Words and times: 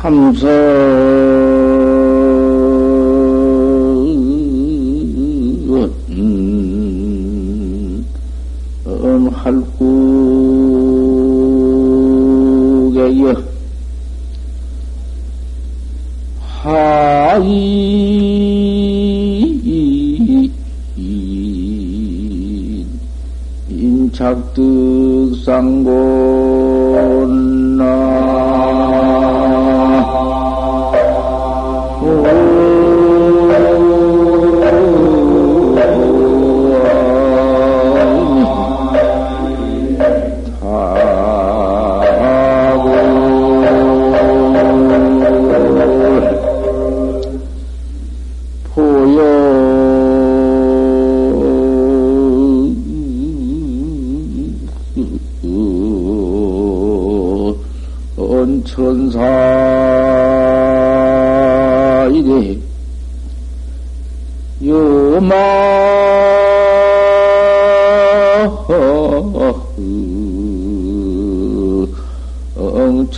참선 0.00 1.47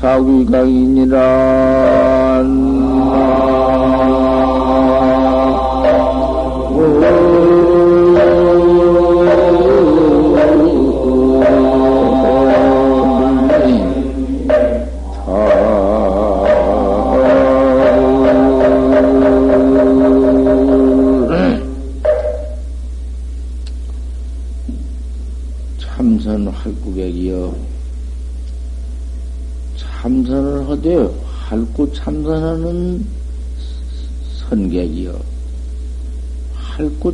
엉차위강이니라 0.01 1.17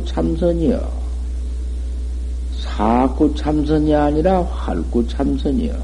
참선이요. 0.05 1.07
사구 2.59 3.33
참선이 3.35 3.93
아니라 3.93 4.43
활구 4.43 5.07
참선이요. 5.07 5.75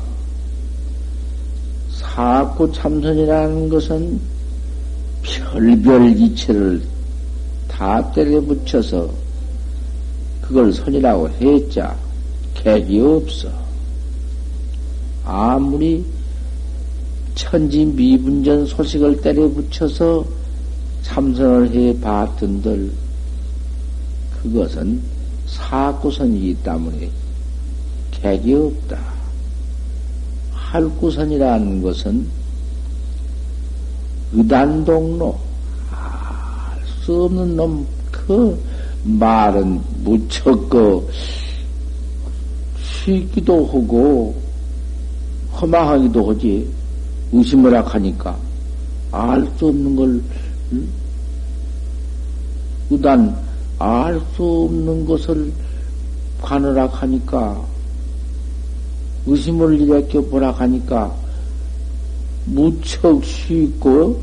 사구 1.91 2.71
참선이라는 2.71 3.69
것은 3.69 4.19
별별 5.21 6.17
이체를 6.17 6.81
다 7.67 8.11
때려 8.11 8.39
붙여서 8.41 9.09
그걸 10.41 10.71
선이라고 10.71 11.29
했자 11.29 11.95
객이 12.53 12.99
없어. 13.01 13.49
아무리 15.25 16.05
천지 17.53 17.85
미분전 17.85 18.65
소식을 18.65 19.21
때려 19.21 19.47
붙여서 19.47 20.25
참선을 21.03 21.71
해 21.71 21.99
봤던들 21.99 22.91
그것은 24.41 24.99
사구선이기 25.45 26.55
때문에 26.63 27.11
객이 28.09 28.55
없다. 28.55 28.97
할구선이라는 30.51 31.83
것은 31.83 32.27
의단동로, 34.31 35.37
알 35.91 36.81
수 37.05 37.25
없는 37.25 37.55
놈, 37.55 37.85
그 38.09 38.59
말은 39.03 39.79
무척 40.03 40.71
그, 40.71 41.07
쉬기도 42.81 43.63
하고, 43.67 44.35
허망하기도 45.61 46.31
하지, 46.31 46.82
의심을 47.33 47.85
하니까, 47.85 48.37
알 49.11 49.47
수 49.57 49.67
없는 49.67 49.95
걸, 49.95 50.21
의단, 52.89 53.35
알 53.79 54.21
수 54.35 54.43
없는 54.43 55.05
것을 55.05 55.51
관으라 56.41 56.87
하니까, 56.87 57.61
의심을 59.25 59.81
일으켜 59.81 60.21
보라 60.21 60.51
하니까, 60.51 61.13
무척 62.45 63.23
쉽고, 63.25 64.21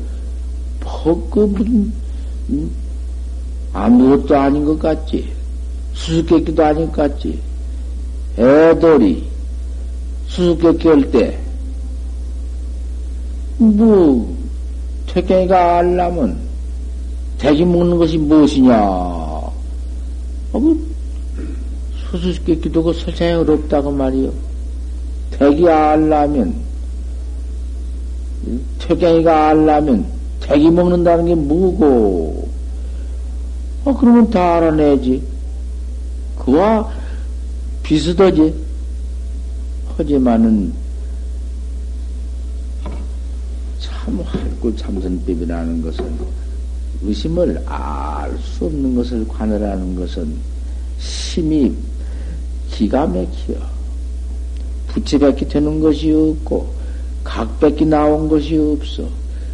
퍽그 0.79 1.39
무슨, 1.39 1.93
음? 2.49 2.71
아무것도 3.73 4.35
아닌 4.37 4.65
것 4.65 4.77
같지. 4.79 5.31
수수께끼도 5.93 6.63
아닌 6.63 6.87
것 6.87 6.97
같지. 6.97 7.39
애들이 8.37 9.27
수수께끼 10.27 10.87
할 10.87 11.11
때, 11.11 11.39
뭐, 13.61 14.35
퇴경이가 15.05 15.77
알라면, 15.77 16.35
대기 17.37 17.63
먹는 17.63 17.95
것이 17.97 18.17
무엇이냐? 18.17 18.75
어, 18.75 19.51
수수께끼도 22.11 22.83
그 22.83 22.93
설상에 22.93 23.33
어렵다고 23.33 23.91
말이요. 23.91 24.31
대기 25.29 25.69
알라면, 25.69 26.55
퇴경이가 28.79 29.49
알라면, 29.49 30.07
대기 30.39 30.71
먹는다는 30.71 31.25
게 31.27 31.35
뭐고, 31.35 32.49
어, 33.85 33.95
그러면 33.95 34.27
다 34.31 34.55
알아내지. 34.55 35.21
그와 36.39 36.91
비슷하지. 37.83 38.55
하지만은, 39.97 40.80
참, 44.03 44.19
할구 44.25 44.75
참선법이라는 44.75 45.83
것은, 45.83 46.05
의심을 47.03 47.63
알 47.67 48.35
수 48.39 48.65
없는 48.65 48.95
것을 48.95 49.27
관할하는 49.27 49.95
것은 49.95 50.33
심히 50.99 51.75
기가 52.71 53.05
막혀. 53.05 53.53
부채밖에 54.87 55.47
되는 55.47 55.79
것이 55.79 56.11
없고, 56.11 56.67
각밖에 57.23 57.85
나온 57.85 58.27
것이 58.27 58.57
없어. 58.57 59.07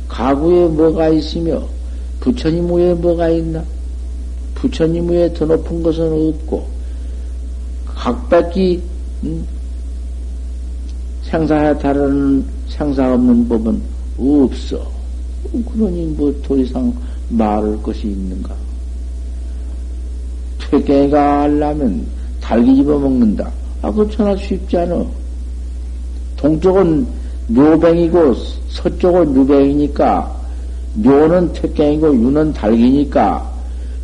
가구에 0.07 0.67
뭐가 0.69 1.09
있으며, 1.09 1.67
부처님 2.21 2.71
위에 2.71 2.93
뭐가 2.93 3.27
있나? 3.29 3.61
부처님 4.55 5.09
위에 5.09 5.33
더 5.33 5.45
높은 5.45 5.83
것은 5.83 6.29
없고, 6.29 6.65
각밖에, 7.85 8.79
음, 9.23 9.45
생사에 11.23 11.77
다른 11.79 12.45
생사 12.69 13.13
없는 13.13 13.49
법은 13.49 13.96
없어. 14.17 14.89
그러니 15.71 16.05
뭐 16.17 16.33
더 16.41 16.57
이상 16.57 16.93
말할 17.29 17.81
것이 17.83 18.07
있는가? 18.07 18.53
퇴계가 20.59 21.41
알라면 21.43 22.05
달기 22.41 22.75
집어먹는다. 22.75 23.49
아, 23.81 23.91
그렇잖아. 23.91 24.35
쉽지 24.35 24.77
않아. 24.77 25.05
동쪽은 26.35 27.07
묘뱅이고 27.47 28.33
서쪽은 28.69 29.35
유뱅이니까 29.35 30.35
묘는 30.95 31.53
퇴갱이고 31.53 32.13
유는 32.13 32.53
달기니까 32.53 33.49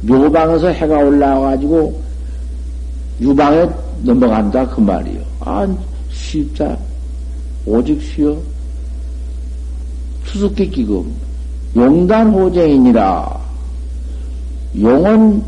묘방에서 0.02 0.68
해가 0.70 0.98
올라와가지고 0.98 2.02
유방에 3.22 3.70
넘어간다 4.04 4.68
그 4.70 4.80
말이요. 4.82 5.20
아 5.42 5.68
쉽다. 6.12 6.78
오직 7.66 8.02
쉬어. 8.02 8.38
수수께끼고 10.34 11.06
용단호쟁이니라. 11.76 13.40
용은 14.82 15.44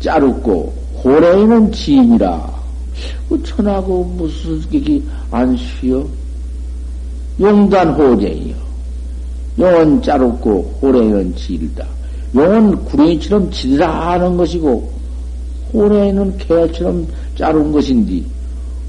짜롭고 0.00 0.72
호랭이는 1.02 1.72
지인이라. 1.72 2.54
그 3.28 3.42
천하고 3.42 4.04
무슨 4.04 4.56
수수께끼 4.56 5.02
안 5.30 5.56
쉬어? 5.56 6.06
용단호쟁이요. 7.40 8.54
용은 9.58 10.02
짜롭고 10.02 10.78
호랭이는 10.80 11.34
질다. 11.36 11.86
용은 12.34 12.84
구렁이처럼 12.84 13.50
질라 13.50 14.12
하는 14.12 14.36
것이고 14.36 14.92
호랭이는 15.72 16.36
개처럼 16.38 17.06
짜른 17.36 17.70
것인데 17.72 18.22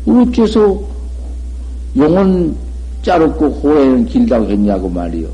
어째서 0.08 0.80
용은 1.98 2.56
짜롭고 3.06 3.50
호랭이는 3.50 4.06
길다고 4.08 4.50
했냐고 4.50 4.90
말이요. 4.90 5.28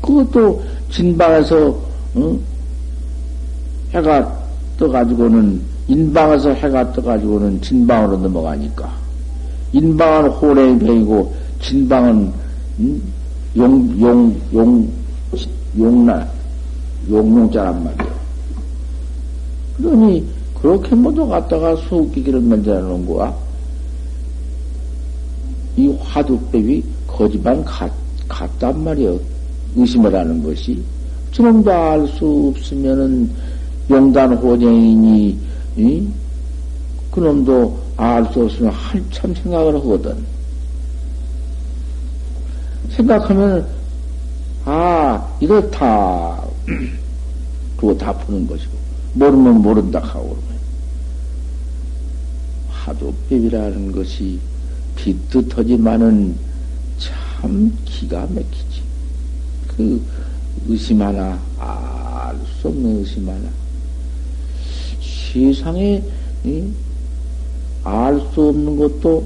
그것도 0.00 0.62
진방에서 0.90 1.78
어? 2.14 2.38
해가 3.92 4.44
떠가지고는 4.78 5.60
인방에서 5.86 6.50
해가 6.50 6.92
떠가지고는 6.92 7.60
진방으로 7.60 8.16
넘어가니까 8.16 8.90
인방은 9.72 10.30
호랭이 10.30 10.78
병이고 10.78 11.34
진방은 11.60 12.32
음? 12.80 13.02
용, 13.56 14.00
용, 14.00 14.34
용, 14.54 14.88
용나, 15.78 16.26
용용자란 17.08 17.84
말이야. 17.84 18.14
그러니, 19.76 20.26
그렇게 20.60 20.94
모두 20.96 21.26
갖다가 21.28 21.76
수기기를 21.76 22.40
만들어 22.40 22.80
놓은 22.80 23.06
거야. 23.06 23.43
이 25.76 25.88
화두법이 26.00 26.84
거짓말 27.06 27.64
같, 27.64 27.90
같단 28.28 28.84
말이야. 28.84 29.12
의심을 29.76 30.14
하는 30.14 30.42
것이. 30.42 30.82
저놈도 31.32 31.72
알 31.72 32.06
수 32.08 32.52
없으면은 32.54 33.30
용단 33.90 34.34
호쟁이니, 34.34 35.38
이? 35.76 36.08
그놈도 37.10 37.78
알 37.96 38.24
수 38.32 38.44
없으면 38.44 38.72
한참 38.72 39.34
생각을 39.34 39.74
하거든. 39.74 40.16
생각하면, 42.90 43.66
아, 44.64 45.36
이렇다. 45.40 46.40
그거 47.76 47.94
다 47.96 48.12
푸는 48.12 48.46
것이고, 48.46 48.72
모르면 49.14 49.60
모른다 49.60 49.98
하고 49.98 50.36
그러면. 50.36 50.54
화두법이라는 52.70 53.92
것이 53.92 54.38
비뜻하지만은 54.96 56.34
참 56.98 57.76
기가 57.84 58.20
막히지. 58.20 58.82
그 59.68 60.00
의심 60.68 61.02
하나, 61.02 61.38
알 61.58 62.36
수 62.60 62.68
없는 62.68 63.00
의심 63.00 63.28
하나. 63.28 63.48
세상에, 65.00 66.02
알 67.82 68.20
수 68.32 68.48
없는 68.48 68.76
것도 68.76 69.24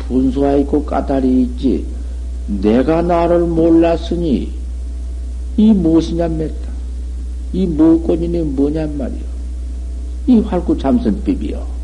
분수가 0.00 0.56
있고 0.58 0.84
까다리 0.84 1.42
있지. 1.42 1.84
내가 2.46 3.02
나를 3.02 3.40
몰랐으니 3.40 4.52
이 5.56 5.72
무엇이냐 5.72 6.28
맺다. 6.28 6.72
이 7.52 7.66
무엇권이니 7.66 8.38
뭐냔 8.42 8.96
말이요. 8.96 9.32
이 10.26 10.38
활구 10.40 10.78
참선법이요. 10.78 11.81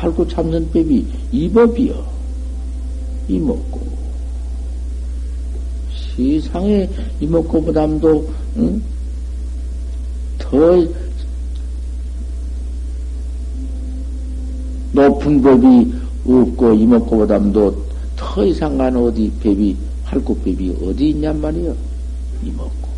활구 0.00 0.26
참선법이 0.28 1.06
이 1.30 1.50
법이요. 1.50 2.06
이 3.28 3.38
먹고. 3.38 3.80
세상에 6.16 6.88
이 7.20 7.26
먹고보담도 7.26 8.30
응? 8.56 8.82
더 10.38 10.58
높은 14.92 15.40
법이 15.42 15.92
없고 16.26 16.74
이목구보담도 16.74 17.84
더 18.16 18.44
이상한 18.44 18.96
어디 18.96 19.30
법이 19.42 19.76
활구법이 20.04 20.76
어디 20.82 21.10
있냔 21.10 21.40
말이요. 21.40 21.76
이목구, 22.42 22.88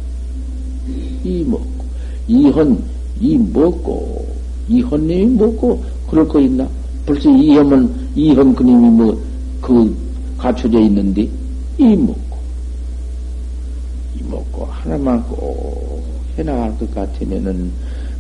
이목구, 1.25 1.85
이헌, 2.29 2.83
이 3.21 3.37
먹고, 3.37 4.27
이헌님이 4.69 5.27
먹고 5.35 5.83
그럴 6.09 6.27
거 6.29 6.41
있나? 6.41 6.69
벌써 7.07 7.31
이헌은 7.31 8.11
이헌 8.15 8.55
그님이 8.55 8.89
뭐 8.91 9.33
그 9.63 9.97
갖춰져 10.37 10.81
있는데 10.81 11.29
이먹고, 11.79 12.37
이먹고 14.19 14.65
하나만 14.67 15.23
꼭 15.29 16.05
해나갈 16.37 16.77
것 16.77 16.93
같으면은 16.93 17.71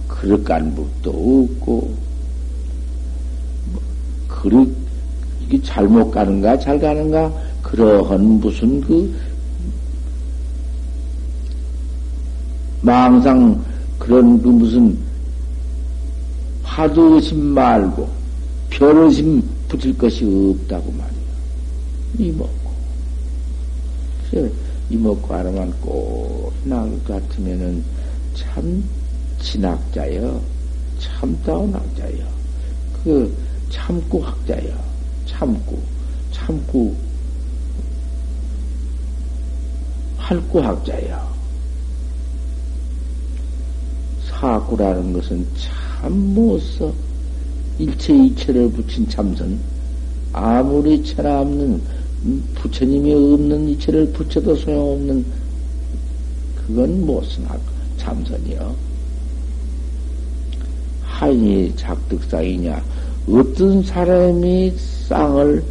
그릇 0.06 0.44
간법도 0.44 1.10
없고 1.10 1.94
그릇 4.28 4.72
이게 5.44 5.60
잘못 5.62 6.12
가는가, 6.12 6.56
잘 6.58 6.78
가는가, 6.78 7.32
그러한 7.62 8.40
무슨 8.40 8.80
그, 8.80 9.14
망상 12.80 13.60
그런 13.98 14.40
그 14.40 14.48
무슨 14.48 14.96
화두 16.62 17.16
의심 17.16 17.38
말고 17.38 18.21
별 18.78 18.96
의심 18.96 19.42
붙일 19.68 19.96
것이 19.98 20.24
없다고 20.24 20.90
말이야. 20.92 21.22
이먹고. 22.18 22.72
이먹고 24.90 25.34
하나만 25.34 25.70
꼭 25.80 26.52
나올 26.64 26.90
것 27.04 27.14
같으면은 27.28 27.84
참 28.34 28.82
진학자여. 29.40 30.40
참다운 30.98 31.74
학자여. 31.74 32.26
그 33.04 33.36
참고 33.70 34.20
학자여. 34.22 34.92
참고, 35.26 35.78
참고, 36.30 36.94
활구학자야. 40.16 41.32
사구라는 44.30 45.12
것은 45.12 45.46
참 45.56 46.12
못 46.12 46.58
써. 46.60 46.92
일체 47.78 48.14
이체를 48.14 48.70
붙인 48.70 49.08
참선. 49.08 49.58
아무리 50.32 51.02
체나 51.04 51.40
없는, 51.40 51.80
부처님이 52.54 53.14
없는 53.14 53.68
이체를 53.70 54.12
붙여도 54.12 54.56
소용없는, 54.56 55.24
그건 56.56 57.04
못쓴 57.06 57.44
참선이요. 57.98 58.74
하인이 61.04 61.74
작득상이냐, 61.76 62.82
어떤 63.28 63.82
사람이 63.82 64.72
쌍을 65.08 65.62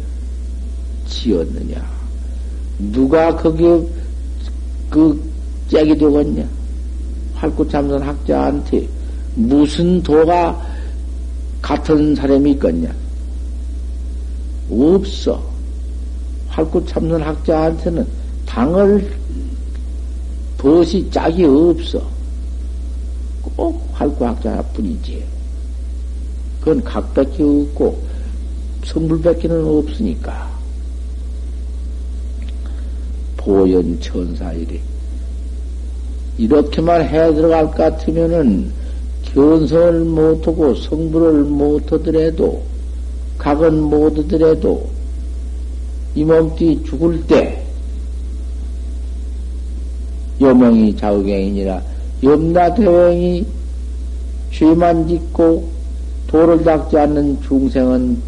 지었느냐? 1.06 1.90
누가 2.92 3.36
거기에 3.36 3.86
그 4.88 5.20
짝이 5.70 5.96
되겠냐? 5.96 6.48
활구 7.34 7.68
참선 7.68 8.02
학자한테 8.02 8.86
무슨 9.34 10.02
도가 10.02 10.71
같은 11.62 12.14
사람이 12.14 12.50
있겠냐? 12.52 12.92
없어. 14.68 15.42
활구참선 16.48 17.22
학자한테는 17.22 18.06
당을 18.44 19.16
벗이 20.58 21.10
짝이 21.10 21.44
없어. 21.44 22.02
꼭 23.56 23.88
활구 23.92 24.26
학자 24.26 24.60
뿐이지. 24.74 25.24
그건 26.60 26.82
각밖에 26.82 27.42
없고 27.42 28.02
성불밖에는 28.84 29.64
없으니까. 29.64 30.50
보현 33.36 34.00
천사이래. 34.00 34.80
이렇게만 36.38 37.02
해 37.02 37.34
들어갈 37.34 37.66
것 37.66 37.76
같으면은 37.76 38.72
견성을 39.34 40.04
못하고 40.04 40.74
성불을 40.74 41.44
못하더라도 41.44 42.62
각은 43.38 43.82
못하더라도 43.82 44.86
이 46.14 46.24
몸띠 46.24 46.84
죽을 46.84 47.22
때 47.26 47.62
여명이 50.40 50.96
자우경이니라 50.96 51.82
염라대왕이 52.22 53.46
죄만 54.52 55.08
짓고 55.08 55.68
도를 56.26 56.62
닦지 56.62 56.98
않는 56.98 57.40
중생은 57.42 58.18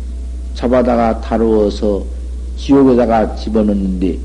잡아다가 0.55 1.21
다루어서 1.21 2.03
지옥에다가 2.57 3.37
집어넣는데 3.37 4.19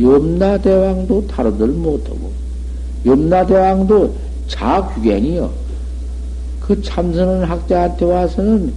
염라대왕도 0.00 1.26
다루들 1.28 1.68
못하고 1.68 2.32
염라대왕도 3.04 4.14
자규견이요. 4.48 5.59
그 6.70 6.80
참선은 6.82 7.42
학자한테 7.42 8.04
와서는 8.04 8.72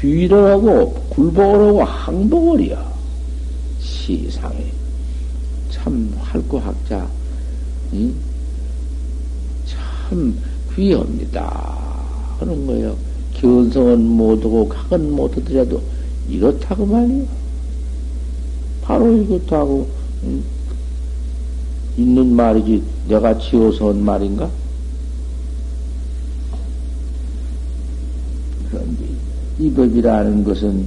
귀를 0.00 0.46
하고 0.46 0.92
굴복을 1.10 1.70
하고 1.70 1.82
항복을 1.82 2.60
이요. 2.60 2.92
시상에 3.80 4.64
참 5.68 6.14
활구학자 6.20 7.04
응? 7.94 8.14
참 9.66 10.40
귀합니다 10.76 11.50
하는 12.38 12.64
거예요. 12.64 12.96
견성은 13.34 14.06
못하고 14.06 14.68
각은 14.68 15.10
못하더라도 15.10 15.82
이렇다고 16.28 16.86
말이요. 16.86 17.26
바로 18.82 19.16
이것도 19.16 19.56
하고 19.56 19.88
응? 20.22 20.44
있는 21.98 22.36
말이지 22.36 22.84
내가 23.08 23.36
지어서 23.36 23.86
온 23.86 24.04
말인가? 24.04 24.48
그런데 28.72 29.04
이 29.72 29.74
법이라는 29.74 30.44
것은 30.44 30.84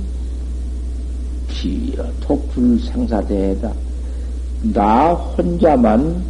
기여 1.50 2.06
독불 2.22 2.80
생사대다. 2.80 3.74
나 4.74 5.14
혼자만 5.14 6.24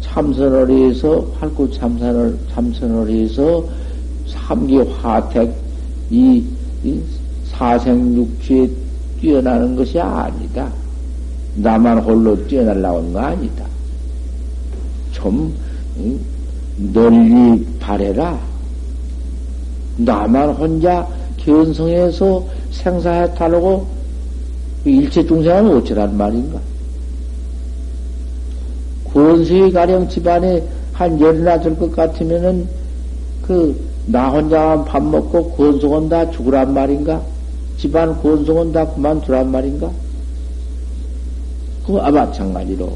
참선을 0.00 0.70
해서 0.70 1.24
활구 1.38 1.70
참선을 1.72 2.36
참선을 2.52 3.10
해서 3.10 3.64
삼기 4.26 4.78
화택 4.98 5.54
이, 6.10 6.44
이 6.82 7.00
사생육취에 7.52 8.68
뛰어나는 9.20 9.76
것이 9.76 10.00
아니다. 10.00 10.68
나만 11.54 11.98
홀로 11.98 12.44
뛰어날라고 12.48 12.98
하는 12.98 13.12
거 13.12 13.20
아니다. 13.20 13.64
좀 15.12 15.54
응? 15.98 16.18
널리 16.92 17.64
바래라. 17.78 18.53
나만 19.96 20.50
혼자 20.50 21.06
견성해서 21.36 22.44
생사해탈하고 22.70 23.86
일체 24.84 25.24
중생은 25.26 25.76
어쩌란 25.76 26.16
말인가? 26.16 26.58
권수의 29.12 29.72
가령 29.72 30.08
집안에 30.08 30.62
한 30.92 31.20
열이나 31.20 31.58
될 31.60 31.76
것 31.76 31.90
같으면은 31.94 32.66
그 33.42 33.94
나 34.06 34.28
혼자만 34.28 34.84
밥 34.84 35.02
먹고 35.02 35.50
권속은 35.52 36.08
다 36.10 36.30
죽으란 36.30 36.74
말인가? 36.74 37.22
집안 37.78 38.20
권속은 38.20 38.72
다 38.72 38.86
그만두란 38.86 39.50
말인가? 39.50 39.90
그와 41.86 42.10
마찬가지로 42.10 42.92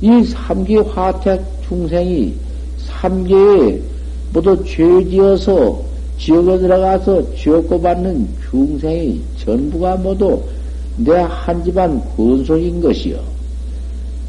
이 0.00 0.24
삼계 0.24 0.76
화택 0.78 1.42
중생이 1.68 2.34
삼계에 2.78 3.80
모두 4.32 4.64
죄 4.64 5.04
지어서 5.08 5.80
지옥에 6.24 6.58
들어가서 6.58 7.34
지옥고 7.34 7.80
받는 7.80 8.28
중생이 8.48 9.20
전부가 9.38 9.96
모두 9.96 10.40
내 10.96 11.12
한 11.12 11.64
집안 11.64 12.00
권속인 12.16 12.80
것이요. 12.80 13.18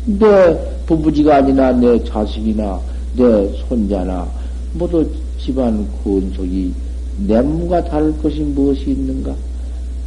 내 0.05 0.57
부부지간이나 0.87 1.73
내 1.73 2.03
자식이나 2.03 2.79
내 3.15 3.47
손자나 3.67 4.27
모두 4.73 5.07
집안 5.39 5.85
권속이 6.03 6.73
내 7.27 7.41
몸과 7.41 7.83
다를 7.83 8.11
것이 8.23 8.39
무엇이 8.39 8.91
있는가? 8.91 9.35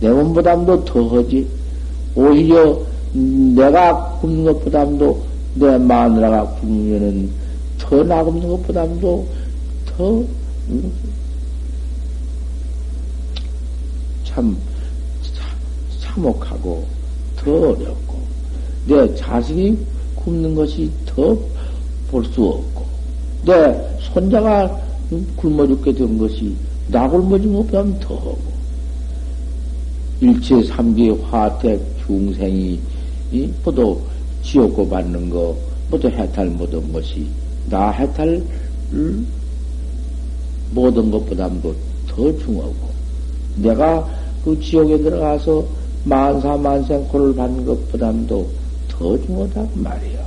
내 0.00 0.09
몸보다도 0.09 0.85
더하지. 0.85 1.47
오히려 2.16 2.81
내가 3.55 4.19
굶는 4.21 4.45
것보다도 4.45 5.23
내 5.55 5.78
마누라가 5.78 6.45
굶으면은 6.57 7.31
더 7.78 8.02
나굶는 8.02 8.49
것보다도 8.49 9.26
더 9.87 10.25
참, 14.37 14.57
참혹하고 16.00 16.87
더 17.37 17.50
어렵고 17.50 18.19
내 18.87 19.14
자식이 19.14 19.78
굶는 20.16 20.55
것이 20.55 20.90
더 21.07 21.37
볼 22.11 22.25
수 22.25 22.45
없고 22.45 22.85
내 23.45 23.52
손자가 24.00 24.81
굶어 25.37 25.66
죽게 25.66 25.93
된 25.93 26.19
것이 26.19 26.55
나 26.88 27.09
굶어 27.09 27.38
죽은 27.38 27.55
것보다 27.55 27.99
더 28.00 28.16
하고 28.16 28.38
일체 30.21 30.62
삼계 30.64 31.11
화택 31.11 31.81
중생이 32.07 32.78
이 33.33 33.50
모두 33.64 34.00
지옥고 34.43 34.88
받는 34.88 35.31
거 35.31 35.57
모두 35.90 36.09
해탈 36.09 36.47
못한 36.50 36.93
것이 36.93 37.26
나 37.69 37.90
해탈 37.90 38.43
모든 40.71 41.11
것보다도 41.11 41.75
더 42.09 42.38
중하고 42.38 42.75
내가 43.57 44.09
그 44.46 44.56
지옥에 44.60 44.96
들어가서 44.98 45.66
만사 46.04 46.56
만생 46.56 47.02
고를 47.08 47.34
받는 47.34 47.66
것보다도 47.66 48.46
더 48.88 49.18
중하다 49.26 49.66
말이요. 49.74 50.20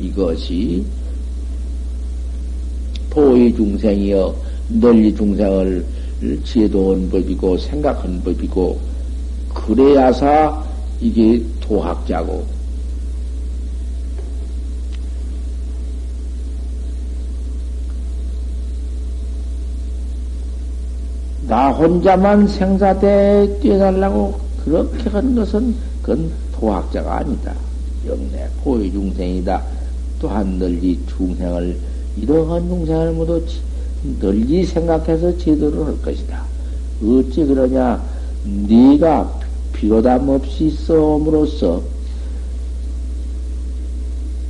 이것이 0.00 0.84
보의 3.08 3.54
중생이여 3.54 4.34
널리 4.80 5.14
중생을 5.14 5.86
지혜도온 6.42 7.10
법이고 7.10 7.56
생각한 7.58 8.20
법이고 8.24 8.76
그래야사 9.54 10.60
이게 11.00 11.40
도학자고 11.60 12.44
나 21.48 21.70
혼자만 21.70 22.46
생사대에 22.46 23.58
뛰어달라고 23.60 24.38
그렇게 24.62 25.08
한 25.08 25.34
것은 25.34 25.74
그건 26.02 26.30
도학자가 26.52 27.20
아니다. 27.20 27.54
영내 28.06 28.46
포의 28.62 28.92
중생이다. 28.92 29.62
또한 30.20 30.58
널리 30.58 31.00
중생을 31.06 31.74
이러한 32.18 32.68
중생을 32.68 33.12
모두 33.12 33.42
널리 34.20 34.62
생각해서 34.66 35.38
제대로 35.38 35.86
할 35.86 36.02
것이다. 36.02 36.42
어찌 37.02 37.46
그러냐? 37.46 38.02
네가 38.44 39.40
비로담 39.72 40.28
없이 40.28 40.70
써옴으로써 40.70 41.80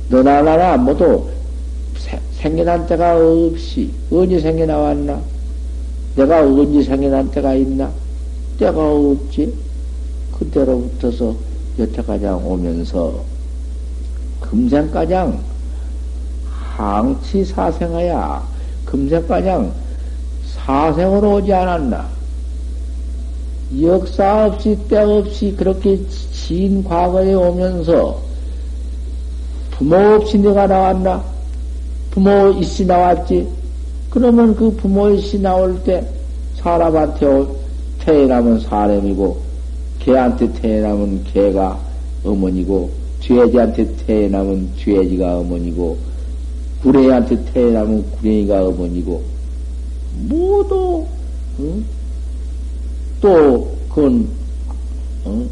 너나 0.09 0.41
나나 0.41 0.75
모두 0.75 1.29
생겨난 2.33 2.85
때가 2.87 3.15
없이 3.15 3.89
언제 4.11 4.37
생겨나왔나? 4.39 5.38
내가 6.15 6.41
언제 6.41 6.83
생겨난 6.83 7.31
때가 7.31 7.53
있나? 7.55 7.91
때가 8.57 8.91
없지. 8.91 9.53
그때로부터서 10.37 11.35
여태가장 11.77 12.45
오면서 12.45 13.23
금생가장 14.41 15.39
항치 16.49 17.45
사생하야 17.45 18.45
금생가장 18.85 19.71
사생으로 20.55 21.35
오지 21.35 21.53
않았나? 21.53 22.07
역사 23.81 24.45
없이 24.45 24.77
때 24.87 24.97
없이 24.97 25.53
그렇게 25.55 25.99
진 26.31 26.83
과거에 26.83 27.33
오면서 27.33 28.19
부모 29.71 29.95
없이 29.95 30.37
내가 30.39 30.65
나왔나? 30.67 31.23
부모 32.11 32.49
있이 32.59 32.85
나왔지? 32.85 33.47
그러면 34.09 34.55
그 34.55 34.71
부모 34.71 35.09
있이 35.09 35.39
나올 35.39 35.81
때 35.83 36.07
사람한테 36.55 37.45
태어나면 37.99 38.59
사람이고 38.61 39.37
개한테 39.99 40.51
태어나면 40.53 41.23
개가 41.25 41.79
어머니고 42.23 42.89
죄지한테 43.21 43.95
태어나면 44.05 44.69
죄지가 44.77 45.39
어머니고 45.39 45.97
구레한테 46.81 47.43
태어나면 47.53 48.09
구레이가 48.11 48.65
어머니고 48.67 49.21
모두 50.27 51.05
응? 51.59 51.83
또, 53.21 53.75
그건, 53.89 54.27
어? 55.25 55.45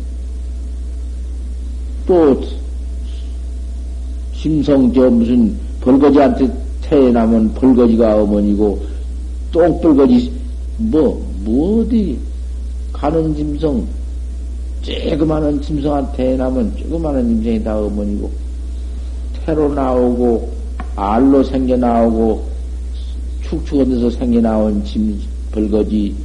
또, 2.05 2.41
심성, 4.33 4.93
저, 4.93 5.09
무슨, 5.09 5.57
벌거지한테 5.81 6.49
태어나면 6.89 7.53
벌거지가 7.53 8.23
어머니고, 8.23 8.79
똥벌거지, 9.51 10.31
뭐, 10.77 11.25
뭐 11.43 11.81
어디, 11.81 12.17
가는 12.93 13.35
짐승, 13.35 13.85
조그마한 14.81 15.61
짐승한테 15.61 16.17
태어나면 16.17 16.77
조그마한 16.77 17.27
짐승이 17.27 17.63
다 17.63 17.77
어머니고, 17.77 18.31
태로 19.45 19.73
나오고, 19.73 20.49
알로 20.95 21.43
생겨 21.43 21.75
나오고, 21.77 22.45
축축한 23.43 23.89
데서 23.89 24.09
생겨 24.09 24.41
나온 24.41 24.83
짐, 24.83 25.19
벌거지, 25.51 26.15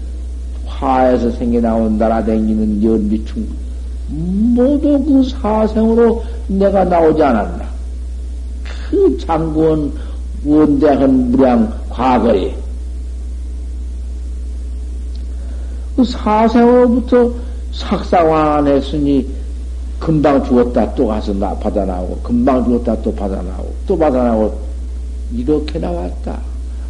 화에서 0.83 1.31
생겨 1.33 1.61
나온 1.61 1.97
날아다니는 1.97 2.83
연비충 2.83 3.47
모두 4.09 5.02
그 5.04 5.23
사생으로 5.28 6.23
내가 6.49 6.85
나오지 6.85 7.23
않았나. 7.23 7.64
그 8.90 9.16
장군 9.19 9.92
원대한 10.45 11.31
무량 11.31 11.73
과거에 11.89 12.55
그 15.97 16.05
사생으로부터 16.05 17.31
sak상환 17.73 18.67
했으니 18.67 19.27
금방 19.99 20.43
죽었다 20.45 20.95
또 20.95 21.07
가서 21.07 21.33
나 21.35 21.55
받아 21.55 21.85
나오고 21.85 22.17
금방 22.23 22.65
죽었다 22.65 23.01
또 23.03 23.15
받아 23.15 23.41
나오고 23.41 23.75
또 23.87 23.97
받아 23.97 24.25
나오고 24.25 24.59
이렇게 25.33 25.79
나왔다. 25.79 26.41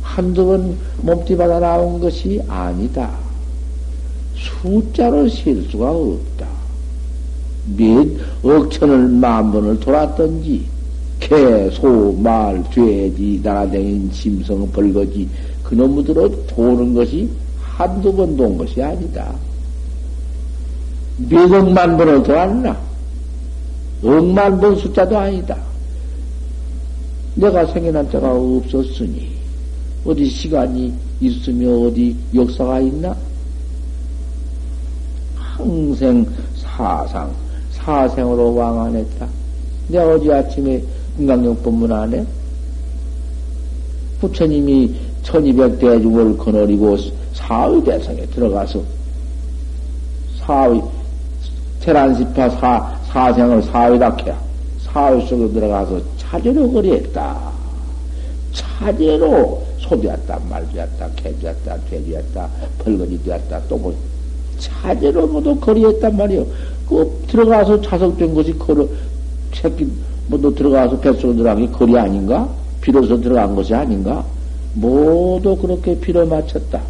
한두 0.03 0.47
번 0.47 0.77
몸띠 1.03 1.37
받아 1.37 1.61
나온 1.61 2.01
것이 2.01 2.41
아니다. 2.49 3.11
숫자로 4.37 5.29
셀 5.29 5.63
수가 5.71 5.91
없다. 5.91 6.47
몇 7.77 8.07
억천을 8.43 9.09
만 9.09 9.53
번을 9.53 9.79
돌았던지 9.79 10.67
개, 11.29 11.71
소, 11.71 12.13
말, 12.13 12.63
돼지, 12.71 13.41
날아다닌 13.43 14.11
짐승, 14.11 14.71
벌거지 14.73 15.29
그놈들로 15.63 16.47
도는 16.47 16.95
것이 16.95 17.29
한두 17.61 18.13
번 18.13 18.37
돈 18.37 18.59
것이 18.59 18.83
아니다. 18.83 19.33
몇 21.29 21.53
억만 21.53 21.97
번을 21.97 22.23
돌았나? 22.23 22.77
억만 24.03 24.61
번 24.61 24.77
숫자도 24.77 25.17
아니다. 25.17 25.57
내가 27.35 27.65
생겨난 27.67 28.11
자가 28.11 28.33
없었으니 28.33 29.29
어디 30.05 30.27
시간이 30.27 30.93
있으며 31.21 31.87
어디 31.87 32.17
역사가 32.35 32.81
있나? 32.81 33.17
항생 35.37 36.27
사상 36.57 37.33
사생으로 37.73 38.55
왕안했다. 38.55 39.27
내가 39.89 40.15
어제 40.15 40.33
아침에 40.33 40.83
금강경법문 41.17 41.93
안에 41.93 42.25
부처님이 44.21 44.95
천이백 45.23 45.79
대중을 45.79 46.39
거느리고 46.39 46.97
사의 47.35 47.83
대성에 47.85 48.27
들어가서 48.27 48.83
사의 50.39 50.83
테란시파 51.81 52.49
사, 52.51 53.01
사생을 53.09 53.63
사의답해야 53.63 54.41
사의 54.85 55.27
속에 55.27 55.49
들어가서 55.53 56.01
차제로 56.19 56.71
거리했다. 56.73 57.53
차제로 58.53 59.63
소비했다, 59.79 60.39
말비했다, 60.49 61.09
개비했다, 61.17 61.77
돼지했다, 61.91 62.49
벌거지 62.79 63.23
되었다, 63.25 63.61
또 63.69 63.77
뭐 63.79 63.95
차제로 64.59 65.27
모두 65.27 65.59
거리했단 65.59 66.17
말이요. 66.17 66.47
그 66.89 67.25
들어가서 67.27 67.81
자석된 67.83 68.35
것이 68.35 68.57
걸어 68.59 68.87
새끼 69.53 69.91
뭐 70.29 70.41
너 70.41 70.55
들어가서 70.55 70.99
뱃속에 71.01 71.35
들어간 71.37 71.59
게 71.67 71.71
거리 71.73 71.99
아닌가? 71.99 72.49
비로소 72.81 73.21
들어간 73.21 73.55
것이 73.55 73.75
아닌가? 73.75 74.25
모두 74.75 75.57
그렇게 75.57 75.99
빌어 75.99 76.25
맞췄다. 76.25 76.81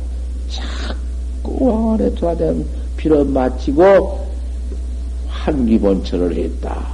자꾸 0.48 1.66
왕안에 1.66 2.14
돌아다니 2.14 2.64
빌어 2.96 3.24
맞히고 3.24 4.26
환기본처를 5.28 6.36
했다. 6.36 6.86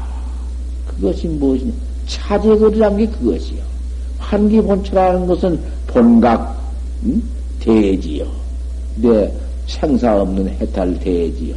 그것이 0.86 1.28
무엇이냐? 1.28 1.72
차제거리란 2.06 2.96
게 2.96 3.06
그것이요. 3.06 3.62
환기본처라는 4.18 5.26
것은 5.26 5.60
본각 5.86 6.58
음? 7.04 7.22
대지요. 7.60 8.26
내 8.96 9.30
생사 9.66 10.22
없는 10.22 10.48
해탈 10.48 10.98
대지요. 10.98 11.54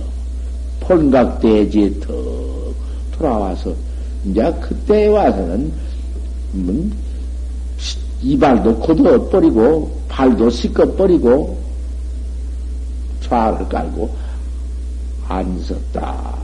본각 0.82 1.40
대지에 1.40 1.92
턱 2.02 2.74
돌아와서 3.18 3.74
이제 4.26 4.54
그때 4.62 5.08
와서는 5.08 5.72
음, 6.54 6.94
이발도 8.22 8.78
고도 8.80 9.30
버리고 9.30 9.92
발도 10.08 10.50
씻어 10.50 10.86
버리고 10.96 11.58
좌를 13.22 13.68
깔고 13.68 14.10
앉았다. 15.28 16.40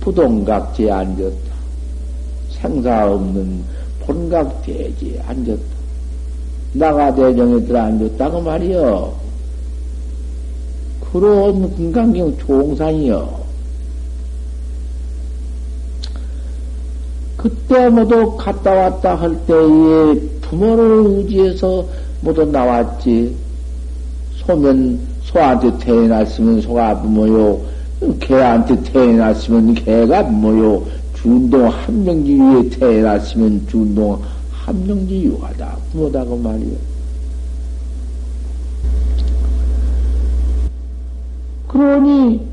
부동각지에 0.00 0.90
앉았다. 0.90 1.50
생사 2.50 3.06
없는 3.12 3.62
본각대지에 4.00 5.20
앉았다. 5.26 5.80
나가대정에 6.72 7.64
들어 7.64 7.80
앉았다고 7.82 8.40
말이여 8.40 9.14
그런 11.12 11.74
금강경 11.76 12.38
종상이여. 12.38 13.39
그때 17.40 17.88
모두 17.88 18.36
갔다 18.36 18.70
왔다 18.70 19.14
할 19.14 19.34
때에 19.46 20.20
부모를 20.42 21.06
의지해서 21.06 21.86
모두 22.20 22.44
나왔지. 22.44 23.34
소면 24.44 25.00
소한테 25.22 25.78
태어났으면 25.78 26.60
소가 26.60 27.00
부모요. 27.00 27.62
개한테 28.20 28.82
태어났으면 28.82 29.72
개가 29.72 30.26
부모요. 30.26 30.84
준동 31.14 31.66
함정지 31.68 32.34
위에 32.34 32.68
태어났으면 32.68 33.66
준동 33.70 34.20
함정지 34.52 35.22
유하다. 35.24 35.78
부모다고 35.92 36.36
말이요. 36.36 36.76
그러니 41.68 42.46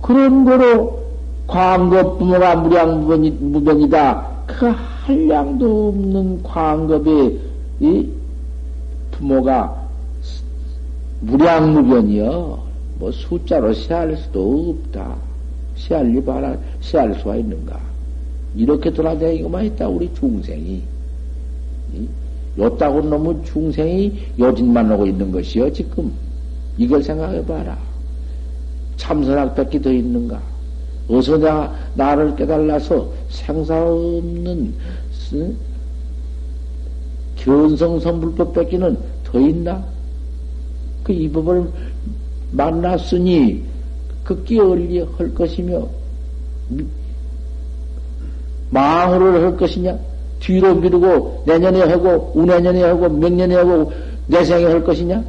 그런 0.00 0.44
거로 0.44 1.07
광급 1.48 2.18
부모가 2.18 2.56
무량 2.56 3.06
무변이다. 3.06 4.28
그 4.46 4.66
한량도 4.66 5.88
없는 5.88 6.42
광급에 6.42 7.36
이 7.80 8.08
부모가 9.10 9.88
무량무변이여. 11.20 12.68
뭐 12.98 13.10
숫자로 13.10 13.72
세할 13.72 14.16
수도 14.16 14.76
없다. 14.84 15.16
세할 15.76 16.08
리 16.12 16.22
봐라, 16.22 16.56
세할 16.80 17.14
수가 17.14 17.36
있는가. 17.36 17.80
이렇게 18.54 18.92
돌아다니고만 18.92 19.64
있다, 19.66 19.88
우리 19.88 20.12
중생이. 20.14 20.82
요따구 22.58 23.08
놈의 23.08 23.44
중생이 23.44 24.18
요진만 24.38 24.90
오고 24.92 25.06
있는 25.06 25.32
것이요, 25.32 25.72
지금. 25.72 26.12
이걸 26.76 27.02
생각해 27.02 27.44
봐라. 27.46 27.78
참선학 28.96 29.54
밖에 29.54 29.80
더 29.80 29.92
있는가? 29.92 30.40
어서 31.08 31.38
나, 31.38 31.74
나를 31.94 32.36
깨달아서 32.36 33.08
생사 33.30 33.82
없는 33.82 34.74
견성선불법 37.36 38.52
뺏기는 38.52 38.98
더 39.24 39.40
있나? 39.40 39.84
그 41.04 41.12
이 41.12 41.28
법을 41.30 41.70
만났으니 42.52 43.64
그 44.24 44.44
끼어올리 44.44 45.00
할 45.16 45.34
것이며 45.34 45.88
망으로 48.70 49.42
할 49.42 49.56
것이냐? 49.56 49.98
뒤로 50.40 50.74
미루고 50.74 51.44
내년에 51.46 51.80
하고 51.80 52.30
우내년에 52.34 52.82
하고 52.82 53.08
명년에 53.08 53.54
하고 53.54 53.90
내생에 54.26 54.64
할 54.64 54.84
것이냐? 54.84 55.24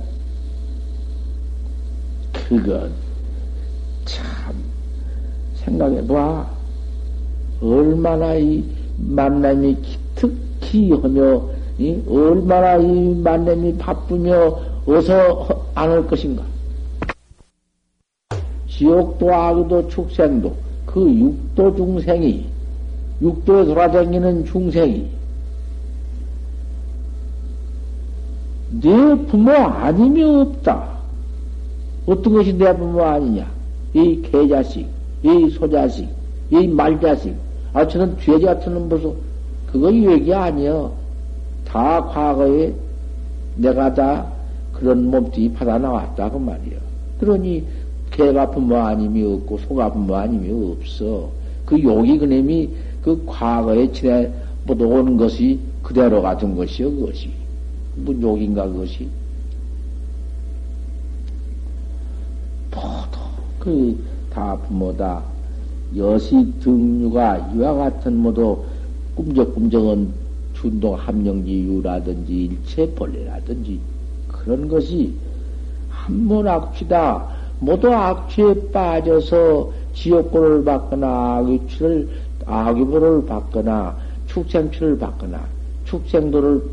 그건 2.34 2.92
생각해 5.65 6.06
봐. 6.08 6.48
얼마나 7.62 8.36
이 8.36 8.63
만남이 8.98 9.78
특히 10.15 10.91
하며, 10.91 11.41
이 11.78 12.02
얼마나 12.10 12.78
이 12.78 13.15
만남이 13.24 13.78
바쁘며 13.78 14.60
어서 14.86 15.65
안 15.76 15.91
올 15.91 16.08
것인가. 16.08 16.43
지옥도 18.67 19.34
아구도 19.34 19.88
축생도 19.89 20.56
그 20.86 21.02
육도 21.13 21.76
중생이 21.76 22.45
육도에 23.22 23.65
돌아다니는 23.65 24.45
중생이 24.45 25.10
내 28.82 29.15
부모 29.28 29.52
아니면 29.52 30.41
없다. 30.41 30.88
어떤 32.06 32.34
것이 32.34 32.54
내 32.54 32.76
부모 32.76 33.04
아니냐? 33.04 33.45
이 33.93 34.22
개자식, 34.22 34.88
이 35.23 35.49
소자식, 35.49 36.08
이 36.49 36.67
말자식, 36.67 37.36
아, 37.73 37.88
저는 37.88 38.17
죄지 38.19 38.45
같은 38.45 38.73
놈 38.73 38.89
보소. 38.89 39.15
그거 39.71 39.93
얘기 39.93 40.34
아니여. 40.34 40.91
다 41.65 42.03
과거에 42.05 42.73
내가 43.55 43.93
다 43.93 44.25
그런 44.73 45.12
몸뚱이 45.12 45.53
받아 45.53 45.77
나왔다, 45.77 46.32
그 46.32 46.38
말이여. 46.38 46.77
그러니, 47.19 47.63
개가 48.12 48.49
부모 48.49 48.77
아님이 48.77 49.23
없고, 49.23 49.60
소가 49.60 49.91
부모 49.91 50.15
아님이 50.15 50.71
없어. 50.71 51.29
그 51.65 51.82
욕이 51.82 52.17
그놈이 52.17 52.69
그 53.03 53.23
과거에 53.27 53.91
지내 53.91 54.32
못 54.65 54.82
오는 54.82 55.17
것이 55.17 55.60
그대로 55.84 56.21
가둔 56.21 56.55
것이여, 56.55 56.89
그것이. 56.89 57.29
뭐 57.95 58.15
욕인가, 58.19 58.65
그것이. 58.65 59.08
모두, 62.71 63.19
그, 63.60 63.99
다 64.39 64.56
부모다. 64.56 65.21
여시 65.97 66.54
등류가 66.62 67.52
이와 67.54 67.73
같은 67.73 68.15
모두 68.15 68.63
꿈적꿈적은 69.15 70.13
준동 70.54 70.95
함령지 70.95 71.63
유라든지 71.65 72.45
일체 72.45 72.89
벌레라든지 72.95 73.82
그런 74.30 74.69
것이 74.69 75.13
한번 75.89 76.47
악취다. 76.47 77.28
모두 77.60 77.93
악취에 77.93 78.71
빠져서 78.71 79.73
지옥고를 79.93 80.63
받거나 80.63 81.39
악취를 81.39 82.08
악유보를 82.45 83.25
받거나 83.25 83.97
축생취를 84.28 84.97
받거나 84.99 85.45
축생도를 85.84 86.63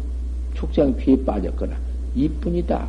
축생취에 0.55 1.25
빠졌거나 1.25 1.75
이뿐이다. 2.15 2.89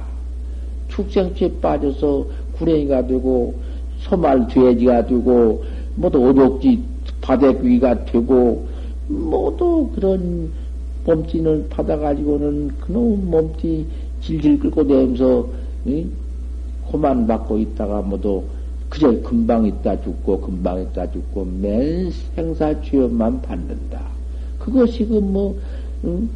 축생취에 0.90 1.54
빠져서 1.62 2.28
구랭이가 2.58 3.08
되고 3.08 3.56
소말 4.00 4.48
돼지가 4.48 5.06
되고 5.06 5.64
모두 5.96 6.20
오독지 6.20 6.84
바닥귀가 7.22 8.06
되고 8.06 8.66
모두 9.08 9.90
그런 9.96 10.52
몸띠는 11.06 11.70
받아가지고는 11.70 12.68
그놈 12.80 13.30
몸띠 13.30 13.86
질질 14.22 14.60
끌고 14.60 14.88
다니면서 14.88 15.48
고만 16.86 17.28
받고 17.28 17.58
있다가 17.58 18.02
모두 18.02 18.44
그저 18.90 19.12
금방 19.22 19.66
있다 19.66 20.02
죽고 20.02 20.40
금방 20.42 20.82
있다 20.82 21.12
죽고 21.12 21.46
맨 21.60 22.10
생사 22.36 22.80
취업만 22.82 23.42
받는다. 23.42 24.02
그것이 24.60 25.06
그 25.06 25.20
뭐 25.20 25.56
응? 26.06 26.30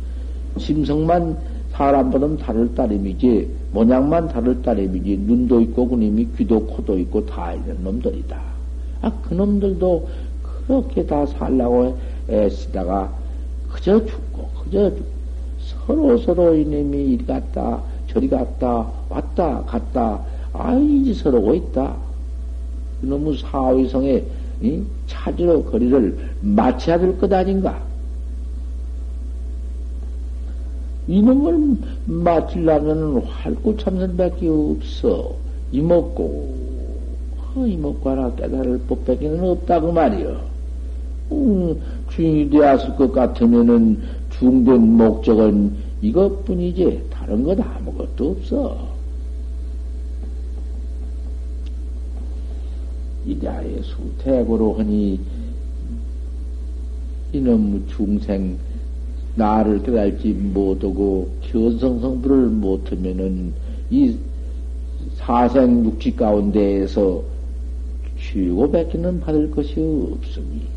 심성만 0.57 1.37
사람보다는 1.73 2.37
다를 2.37 2.73
따름이지 2.75 3.49
모양만 3.71 4.27
다를 4.27 4.61
따름이지 4.61 5.17
눈도 5.25 5.61
있고 5.61 5.87
그놈이 5.87 6.27
귀도 6.37 6.65
코도 6.65 6.97
있고 6.99 7.25
다 7.25 7.53
있는 7.53 7.83
놈들이다. 7.83 8.39
아 9.01 9.11
그놈들도 9.23 10.07
그렇게 10.67 11.05
다 11.05 11.25
살라고 11.25 11.97
애쓰다가 12.29 13.11
그저 13.71 14.05
죽고 14.05 14.49
그저 14.63 14.91
서로 15.59 16.17
서로 16.17 16.55
이놈이 16.55 17.13
이리 17.13 17.25
갔다 17.25 17.81
저리 18.07 18.27
갔다 18.27 18.91
왔다 19.09 19.61
갔다 19.65 20.19
아이 20.53 21.13
서러고 21.13 21.53
있다. 21.55 21.95
너무 23.01 23.35
사위성에 23.35 24.23
찾으러 25.07 25.63
거리를 25.63 26.17
마쳐야 26.41 26.99
될 26.99 27.17
것 27.17 27.31
아닌가? 27.33 27.81
이놈을 31.11 31.77
맞으려면 32.05 33.17
활구 33.23 33.75
참선밖에 33.75 34.47
없어. 34.47 35.35
이먹고, 35.73 36.55
어, 37.53 37.67
이먹고 37.67 38.09
하나 38.09 38.33
깨달을 38.35 38.79
법밖에는 38.87 39.43
없다고 39.43 39.91
말이여. 39.91 40.41
음, 41.33 41.81
주인이 42.11 42.49
되었을 42.49 42.95
것 42.95 43.11
같으면은 43.11 44.01
중된 44.39 44.79
목적은 44.95 45.75
이것뿐이지 46.01 47.07
다른 47.09 47.43
것 47.43 47.59
아무것도 47.59 48.31
없어. 48.31 48.77
이자의 53.25 53.81
수태고로 53.83 54.75
하니 54.75 55.19
이놈 57.33 57.85
중생 57.89 58.57
나를 59.35 59.81
깨달지 59.83 60.29
못하고 60.29 61.29
견성성부를 61.41 62.47
못하면은 62.47 63.53
이 63.89 64.15
사생 65.15 65.85
육지 65.85 66.15
가운데에서 66.15 67.21
죄고밖에는 68.19 69.19
받을 69.19 69.49
것이 69.51 69.79
없으니 69.79 70.67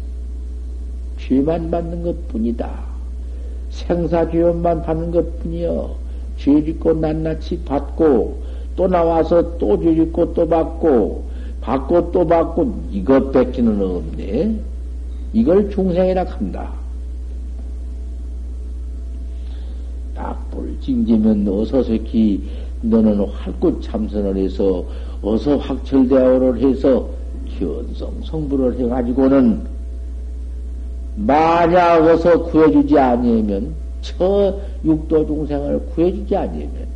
죄만 1.18 1.70
받는 1.70 2.02
것 2.02 2.28
뿐이다. 2.28 2.84
생사죄업만 3.70 4.82
받는 4.82 5.10
것 5.10 5.40
뿐이여. 5.40 5.96
죄 6.36 6.64
짓고 6.64 6.94
낱낱이 6.94 7.60
받고 7.64 8.42
또 8.76 8.88
나와서 8.88 9.56
또 9.58 9.78
죄 9.78 9.94
짓고 9.94 10.34
또 10.34 10.48
받고 10.48 11.24
받고 11.60 12.12
또 12.12 12.26
받고 12.26 12.84
이것 12.90 13.32
뺏기는 13.32 13.80
없네. 13.80 14.60
이걸 15.32 15.70
중생이라 15.70 16.24
한다. 16.24 16.72
딱불 20.14 20.73
징지면 20.84 21.48
어서 21.48 21.82
새끼 21.82 22.42
너는 22.82 23.20
활꽃 23.20 23.82
참선을 23.82 24.36
해서 24.36 24.84
어서 25.22 25.56
확철대오를 25.56 26.60
해서 26.60 27.08
견성 27.58 28.12
성부를 28.24 28.78
해가지고는 28.78 29.62
만약 31.16 32.02
어서 32.02 32.42
구해주지 32.44 32.98
아니하면 32.98 33.74
저 34.02 34.60
육도 34.84 35.26
중생을 35.26 35.80
구해주지 35.94 36.36
아니하면 36.36 36.86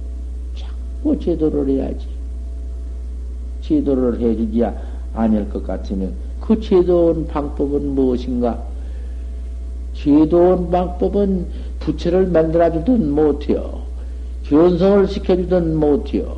자꾸 0.55 1.19
제도를 1.19 1.69
해야지. 1.71 2.07
제도를 3.63 4.21
해주지 4.21 4.63
아니할 5.15 5.49
것 5.49 5.67
같으면 5.67 6.13
그 6.41 6.61
제도원 6.61 7.27
방법은 7.27 7.95
무엇인가? 7.95 8.63
제도원 9.95 10.71
방법은 10.71 11.47
부처를 11.89 12.27
만들어주든 12.27 13.11
못해요. 13.11 13.81
견성을 14.45 15.09
시켜주든 15.09 15.75
못해요. 15.75 16.37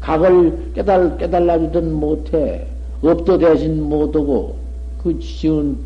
각을 0.00 0.72
깨달, 0.74 1.18
깨달아주든 1.18 1.92
못해. 1.92 2.66
업도 3.02 3.36
대신 3.36 3.82
못하고, 3.82 4.56
그 5.02 5.18
지은, 5.18 5.76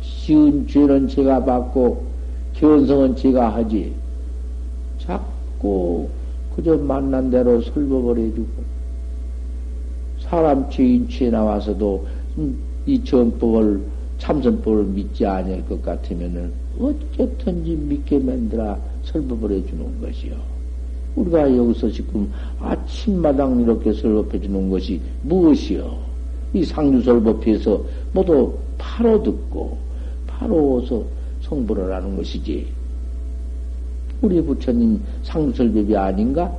지은 0.00 0.66
죄는 0.68 1.08
제가 1.08 1.44
받고, 1.44 2.04
견성은 2.54 3.16
제가 3.16 3.54
하지. 3.54 3.92
자꾸 4.98 6.08
그저 6.56 6.76
만난 6.76 7.30
대로 7.30 7.60
설법을 7.60 8.18
해주고, 8.18 8.74
사람 10.20 10.70
죄인취에 10.70 11.30
나와서도 11.30 12.06
이 12.86 13.04
정법을 13.04 13.82
참선법을 14.18 14.84
믿지 14.84 15.26
아니할 15.26 15.66
것 15.66 15.82
같으면은 15.82 16.63
어쨌든지 16.80 17.76
믿게 17.76 18.18
만들어 18.18 18.76
설법을 19.04 19.52
해주는 19.52 20.00
것이요. 20.00 20.34
우리가 21.16 21.56
여기서 21.56 21.90
지금 21.90 22.30
아침마당 22.60 23.60
이렇게 23.60 23.92
설법해 23.92 24.40
주는 24.40 24.68
것이 24.68 25.00
무엇이요? 25.22 25.96
이 26.52 26.64
상주설법에서 26.64 27.84
모두 28.12 28.54
바로 28.78 29.22
듣고 29.22 29.78
바로 30.26 30.76
어서 30.76 31.04
성불을 31.42 31.92
하는 31.92 32.16
것이지. 32.16 32.66
우리 34.22 34.40
부처님 34.40 35.00
상주설법이 35.22 35.96
아닌가? 35.96 36.52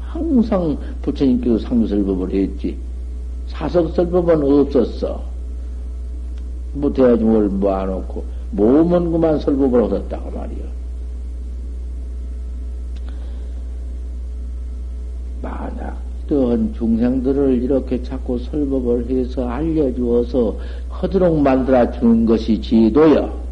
항상 0.00 0.78
부처님께서 1.02 1.58
상주설법을 1.58 2.32
했지. 2.32 2.76
사석설법은 3.48 4.42
없었어. 4.42 5.22
뭐 6.72 6.92
대중을 6.92 7.48
모아놓고 7.50 8.24
몸은 8.54 9.10
그만 9.10 9.38
설법을 9.40 9.82
얻었다고 9.82 10.30
말이요. 10.30 10.64
만약 15.42 15.98
이런 16.30 16.72
중생들을 16.74 17.62
이렇게 17.62 18.02
자꾸 18.02 18.38
설법을 18.38 19.10
해서 19.10 19.46
알려주어서 19.48 20.56
허드록 21.02 21.38
만들어 21.40 21.90
주는 21.90 22.24
것이 22.24 22.60
지도여. 22.60 23.44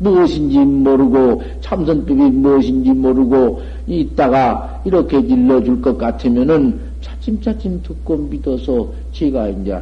무엇인지 0.00 0.58
모르고 0.58 1.42
참선법이 1.60 2.14
무엇인지 2.14 2.92
모르고 2.92 3.60
있다가 3.86 4.82
이렇게 4.84 5.18
일러줄 5.18 5.82
것 5.82 5.96
같으면은 5.98 6.78
차츰차츰 7.00 7.82
듣고 7.82 8.16
믿어서 8.16 8.92
제가 9.12 9.48
이제 9.48 9.80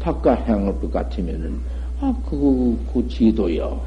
바깥 0.00 0.48
향할 0.48 0.78
것 0.80 0.90
같으면은 0.92 1.60
아 2.00 2.14
그거 2.28 2.76
그 2.92 3.06
지도요. 3.08 3.80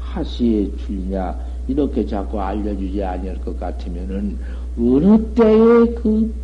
하시에 0.00 0.70
줄냐 0.78 1.38
이렇게 1.68 2.04
자꾸 2.04 2.40
알려주지 2.40 3.04
아니할 3.04 3.40
것 3.42 3.58
같으면은 3.60 4.38
어느 4.78 5.22
때에 5.34 5.94
그 5.94 6.34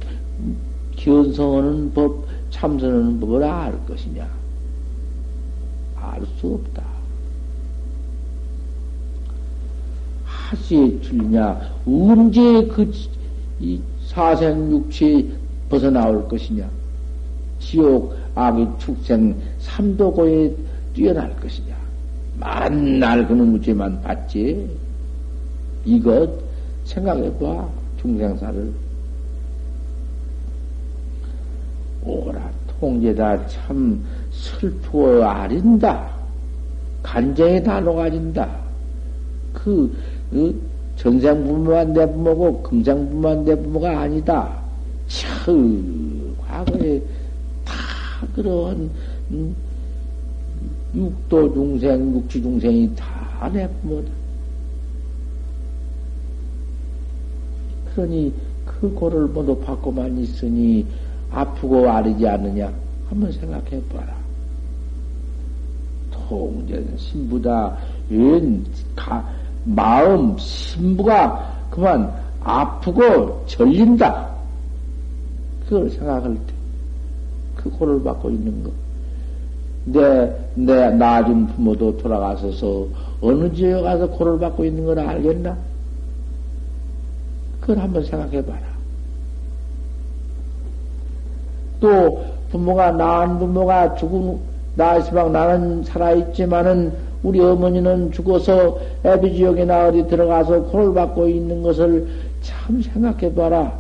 기원성하는 0.94 1.92
법 1.92 2.24
참선하는 2.50 3.18
법을 3.20 3.42
알 3.42 3.87
것이냐? 3.87 4.29
알 5.96 6.22
수 6.38 6.55
없다. 6.55 6.85
하시에 10.24 11.00
줄냐 11.00 11.61
언제 11.87 12.66
그 12.66 12.92
사생육체 14.07 15.29
벗어나올 15.68 16.29
것이냐 16.29 16.70
지옥 17.59 18.14
악의 18.35 18.69
축생 18.79 19.35
삼도고에 19.59 20.55
뛰어날 20.95 21.35
것이냐. 21.40 21.75
만날 22.38 23.27
그놈 23.27 23.61
죄만 23.61 24.01
받지. 24.03 24.69
이것 25.85 26.31
생각해봐 26.85 27.69
중생사를. 28.01 28.73
오라 32.05 32.51
통제다. 32.79 33.47
참 33.47 34.05
슬프어 34.31 35.25
아린다. 35.25 36.09
간정이 37.03 37.62
다 37.62 37.81
녹아진다. 37.81 38.49
그, 39.53 39.97
그 40.31 40.61
전생부모만 40.97 41.92
내 41.92 42.07
부모고 42.07 42.62
금생부모만 42.62 43.45
내 43.45 43.55
부모가 43.55 44.01
아니다. 44.01 44.57
참 45.09 46.35
과거에 46.47 47.01
음, 49.31 49.55
육도 50.94 51.52
중생, 51.52 52.14
육지 52.14 52.40
중생이 52.42 52.94
다내 52.96 53.68
부모다. 53.83 54.11
그러니 57.94 58.33
그 58.64 58.92
고를 58.92 59.26
모두 59.26 59.59
받고만 59.59 60.18
있으니 60.18 60.87
아프고 61.31 61.88
아리지 61.88 62.26
않느냐? 62.26 62.72
한번 63.09 63.33
생각해 63.33 63.83
봐라. 63.92 64.14
통전 66.11 66.96
신부다. 66.96 67.76
웬 68.11 68.64
가, 68.94 69.24
마음 69.64 70.37
신부가 70.38 71.68
그만 71.70 72.12
아프고 72.40 73.44
절린다. 73.46 74.35
그걸 75.68 75.90
생각할 75.90 76.35
때, 76.35 76.52
그 77.57 77.71
고를 77.71 78.03
받고 78.03 78.31
있는 78.31 78.62
거. 78.62 78.71
내, 79.87 80.33
내 80.55 80.90
낳아준 80.90 81.47
부모도 81.49 81.97
돌아가서서 81.99 82.87
어느 83.21 83.53
지역에 83.53 83.83
가서 83.83 84.09
고를 84.11 84.38
받고 84.38 84.64
있는 84.64 84.85
걸 84.85 84.99
알겠나? 84.99 85.57
그걸 87.61 87.79
한번 87.79 88.05
생각해 88.05 88.45
봐라. 88.45 88.61
또 91.81 92.25
부모가 92.51 92.92
낳은 92.92 93.38
부모가 93.38 93.95
죽은 93.97 94.38
나시방 94.77 95.33
나는 95.33 95.83
살아있지만은 95.85 96.92
우리 97.23 97.40
어머니는 97.40 98.12
죽어서 98.12 98.79
애비지역이나 99.05 99.88
어디 99.88 100.07
들어가서 100.07 100.64
고를 100.64 100.95
받고 100.95 101.29
있는 101.29 101.62
것을 101.62 102.07
참 102.42 102.81
생각해 102.83 103.35
봐라. 103.35 103.79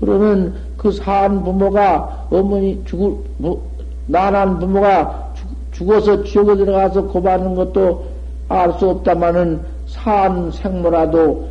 그러면 0.00 0.54
그산 0.86 1.42
부모가 1.42 2.28
어머니 2.30 2.80
죽을 2.84 3.16
뭐, 3.38 3.60
나난 4.06 4.58
부모가 4.60 5.34
죽 5.72 5.90
어서 5.90 6.22
지옥에 6.22 6.56
들어가서 6.56 7.08
고받는 7.08 7.56
것도 7.56 8.06
알 8.48 8.72
수 8.78 8.88
없다마는 8.90 9.60
산 9.88 10.52
생모라도 10.52 11.48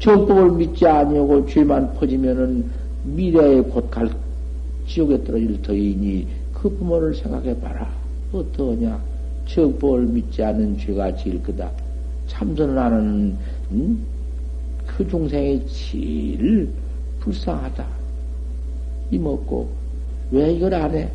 정법을 0.00 0.50
믿지 0.52 0.86
아니하고 0.86 1.46
죄만 1.46 1.94
퍼지면은 1.94 2.70
미래에 3.04 3.62
곧 3.62 3.90
갈 3.90 4.10
지옥에 4.86 5.24
떨어질 5.24 5.60
터이니 5.62 6.26
그 6.52 6.68
부모를 6.68 7.14
생각해 7.14 7.58
봐라. 7.60 7.88
어떠냐? 8.32 9.00
정법을 9.46 10.02
믿지 10.02 10.42
않는 10.42 10.76
죄가 10.78 11.16
제일 11.16 11.42
크다. 11.42 11.70
참선을 12.26 12.78
하는 12.78 13.34
음? 13.70 14.04
그 14.86 15.08
중생이 15.08 15.66
제일 15.66 16.68
불쌍하다. 17.20 17.97
이 19.10 19.18
먹고 19.18 19.68
왜 20.30 20.52
이걸 20.52 20.74
안 20.74 20.94
해? 20.94 21.08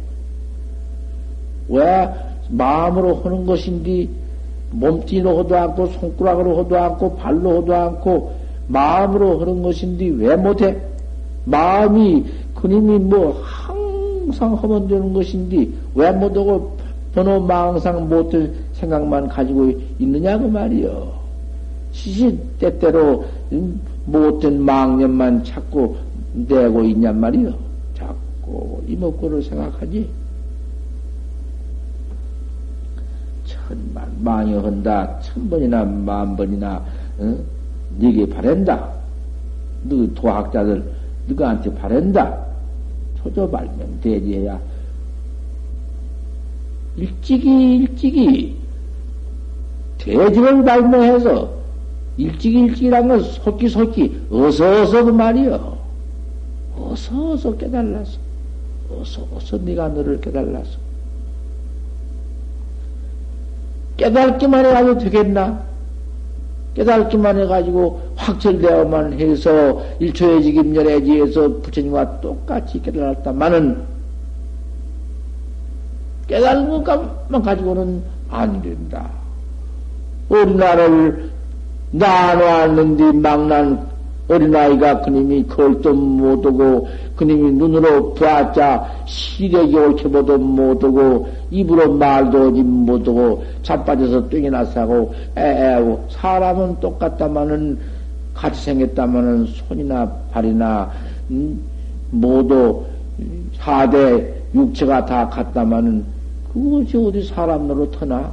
왜 1.69 2.09
마음으로 2.49 3.15
하는 3.15 3.45
것인데 3.45 4.07
몸띠로 4.71 5.39
하도 5.39 5.55
않고 5.55 5.87
손가락으로 5.87 6.57
하도 6.59 6.77
않고 6.77 7.15
발로 7.15 7.61
하도 7.61 7.75
않고 7.75 8.33
마음으로 8.67 9.39
하는 9.39 9.61
것인데 9.61 10.09
왜 10.09 10.35
못해? 10.35 10.77
마음이 11.45 12.25
그님이 12.55 12.99
뭐 12.99 13.41
항상 13.43 14.55
하면 14.55 14.87
되는 14.87 15.13
것인데 15.13 15.67
왜 15.95 16.11
못하고 16.11 16.75
번호 17.13 17.39
망상 17.39 18.09
못할 18.09 18.51
생각만 18.73 19.27
가지고 19.27 19.71
있느냐 19.99 20.37
그 20.37 20.45
말이요. 20.45 21.13
시시 21.91 22.35
때때로 22.59 23.23
못된 24.05 24.61
망념만 24.61 25.43
찾고 25.43 25.95
내고 26.33 26.83
있냔 26.83 27.19
말이요. 27.19 27.62
자꾸 28.43 28.81
이목구를 28.87 29.41
생각하지. 29.41 30.09
천만 33.45 34.11
망여 34.19 34.59
한다. 34.61 35.19
천 35.21 35.49
번이나 35.49 35.83
만 35.85 36.35
번이나 36.35 36.83
어? 37.19 37.37
네게 37.97 38.27
바란다. 38.29 38.89
너 39.83 40.07
도학자들 40.13 40.83
너한테 41.27 41.73
바란다. 41.75 42.43
초조 43.17 43.49
발명 43.49 43.99
대지해야 44.01 44.59
일찍이 46.97 47.77
일찍이 47.77 48.57
대지를 49.97 50.63
발명해서 50.65 51.49
일찍이 52.17 52.59
일찍이란 52.59 53.07
건 53.07 53.23
속기 53.23 53.69
속기 53.69 54.27
어서 54.29 54.81
어서 54.81 55.05
그 55.05 55.09
말이요. 55.11 55.77
어서 56.77 57.31
어서 57.31 57.55
깨달라서 57.55 58.22
어서 58.89 59.25
어서 59.35 59.57
네가 59.57 59.89
너를 59.89 60.19
깨달라서 60.21 60.77
깨달기만 63.97 64.65
해가지고 64.65 64.97
되겠나? 64.97 65.63
깨달기만 66.73 67.39
해가지고 67.39 68.01
확철되어만 68.15 69.13
해서 69.19 69.81
일초의직임열애지에서 69.99 71.61
부처님과 71.61 72.21
똑같이 72.21 72.81
깨달았다마는 72.81 73.83
깨달은 76.27 76.83
것만 76.83 77.41
가지고는 77.43 78.01
안 78.29 78.61
된다. 78.61 79.09
우리나라를 80.29 81.29
나눠왔는데 81.91 83.11
막난 83.19 83.87
어린아이가 84.27 85.01
그님이 85.01 85.43
걸도 85.43 85.93
못하고 85.93 86.87
그님이 87.15 87.51
눈으로 87.51 88.13
보았자 88.13 89.05
시력이 89.05 89.75
옳게 89.75 90.09
보도 90.09 90.37
못하고 90.37 91.27
입으로 91.51 91.93
말도 91.93 92.49
하지 92.49 92.63
못하고 92.63 93.43
자빠져서 93.61 94.29
뚱이 94.29 94.49
나 94.49 94.65
사고 94.65 95.13
애애하고 95.37 96.07
사람은 96.09 96.79
똑같다마는 96.79 97.77
같이 98.33 98.63
생겼다마는 98.63 99.45
손이나 99.45 100.11
발이나 100.31 100.91
음, 101.29 101.61
모두 102.09 102.83
사대 103.57 104.33
육체가 104.55 105.05
다 105.05 105.29
같다마는 105.29 106.03
그것이 106.51 106.97
어디 106.97 107.23
사람 107.23 107.67
노릇하나? 107.67 108.31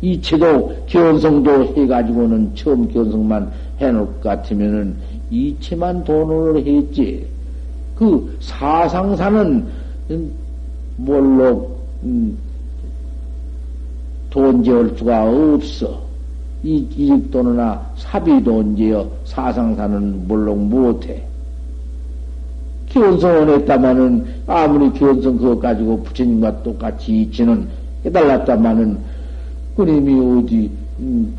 이체도 0.00 0.84
견성도 0.86 1.64
해가지고는 1.76 2.54
처음 2.56 2.88
견성만 2.92 3.50
해놓을 3.78 4.06
것 4.06 4.22
같으면은 4.22 4.96
이체만 5.32 6.04
돈으로 6.04 6.58
했지. 6.58 7.26
그 7.96 8.36
사상사는 8.40 9.66
뭘로 10.96 11.74
음, 12.04 12.36
돈 14.28 14.62
재울 14.62 14.94
수가 14.96 15.24
없어. 15.24 16.02
이 16.62 16.86
이직돈이나 16.96 17.92
사비돈 17.96 18.76
재어 18.76 19.08
사상사는 19.24 20.28
물론 20.28 20.68
못해. 20.68 21.22
기원성을 22.90 23.48
했다마는 23.48 24.24
아무리 24.46 24.92
기원성 24.92 25.38
그것 25.38 25.60
가지고 25.60 26.02
부처님과 26.02 26.62
똑같이 26.62 27.22
이치는 27.22 27.66
깨달았다마는 28.04 28.98
그님이 29.76 30.38
어디 30.38 30.70
음, 31.00 31.34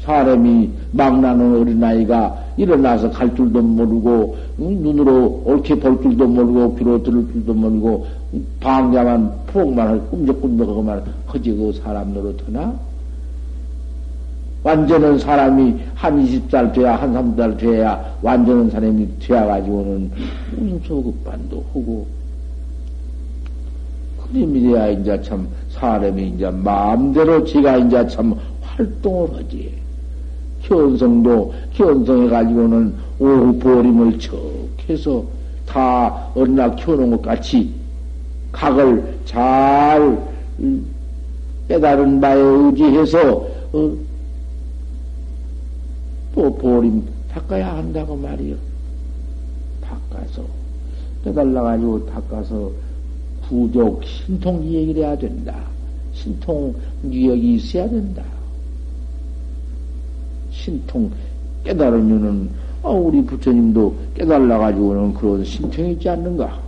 사람이 0.00 0.70
막 0.92 1.20
나는 1.20 1.60
어린아이가 1.60 2.45
일어나서 2.56 3.10
갈 3.10 3.34
줄도 3.34 3.60
모르고 3.60 4.36
음, 4.60 4.78
눈으로 4.82 5.42
옳게 5.44 5.76
볼 5.76 6.00
줄도 6.02 6.26
모르고 6.26 6.76
귀로 6.76 7.02
들을 7.02 7.26
줄도 7.32 7.54
모르고 7.54 8.06
방자만 8.60 9.32
폭만 9.46 9.88
할 9.88 10.00
꿈적꿈적하고만 10.08 11.04
허지 11.32 11.52
그 11.52 11.72
사람 11.72 12.14
노릇하나? 12.14 12.74
완전한 14.62 15.16
사람이 15.18 15.76
한 15.94 16.26
20살 16.26 16.74
돼야, 16.74 16.96
한 16.96 17.14
30살 17.14 17.56
돼야 17.56 18.16
완전한 18.20 18.68
사람이 18.68 19.06
되어가지고는 19.20 20.10
소급반도 20.84 21.64
하고. 21.72 22.04
그림이래야 24.26 24.88
이제 24.88 25.22
참 25.22 25.46
사람이 25.70 26.30
이제 26.30 26.50
마음대로 26.50 27.44
지가 27.44 27.76
이제 27.76 28.04
참 28.08 28.34
활동을 28.60 29.36
하지. 29.36 29.72
현성도 30.66 31.54
현성해가지고는 31.72 32.94
오후 33.18 33.58
보림을 33.58 34.18
척 34.18 34.36
해서 34.88 35.24
다 35.64 36.30
어린아 36.34 36.74
키워놓은 36.74 37.10
것 37.12 37.22
같이 37.22 37.70
각을 38.52 39.18
잘 39.24 40.18
깨달은 41.68 42.20
바에 42.20 42.38
의지해서 42.38 43.46
어, 43.72 43.92
또 46.34 46.54
보림 46.54 47.02
닦아야 47.32 47.76
한다고 47.76 48.16
말이요. 48.16 48.56
닦아서 49.80 50.42
깨달아가지고 51.24 52.06
닦아서 52.06 52.70
구족 53.48 54.04
신통 54.04 54.64
얘기를 54.64 55.02
해야 55.02 55.16
된다. 55.16 55.54
신통 56.12 56.74
유역이 57.04 57.54
있어야 57.54 57.88
된다. 57.88 58.22
신통 60.66 61.08
깨달으면은 61.62 62.50
아, 62.82 62.88
우리 62.88 63.24
부처님도 63.24 63.94
깨달아가지고는 64.14 65.14
그런 65.14 65.44
신통이 65.44 65.92
있지 65.92 66.08
않는가? 66.08 66.58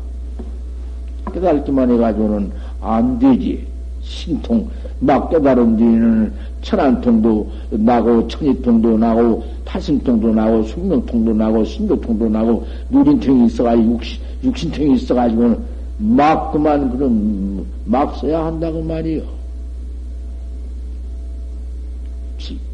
깨달기만 1.32 1.90
해가지고는 1.90 2.50
안 2.80 3.18
되지. 3.18 3.66
신통, 4.00 4.68
막 5.00 5.28
깨달은 5.28 5.76
뒤에는 5.76 6.32
천안통도 6.62 7.50
나고, 7.70 8.26
천이통도 8.28 8.98
나고, 8.98 9.44
팔심통도 9.64 10.32
나고, 10.32 10.62
숙명통도 10.62 11.34
나고, 11.34 11.64
신도통도 11.64 12.28
나고, 12.28 12.66
누린통이 12.90 13.46
있어가지고, 13.46 13.94
육신, 13.94 14.20
육신통이 14.44 14.94
있어가지고는 14.94 15.58
막 15.98 16.52
그만 16.52 16.90
그런, 16.90 17.66
막 17.84 18.16
써야 18.16 18.46
한다고 18.46 18.80
말이요. 18.82 19.38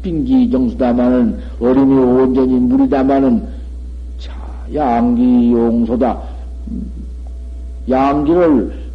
빙기 0.01 0.49
정수다마는 0.51 1.39
어림이 1.59 1.95
온전히 1.95 2.59
물이다마는 2.59 3.47
자 4.17 4.33
양기 4.73 5.51
용소다 5.51 6.21
양기를 7.89 8.85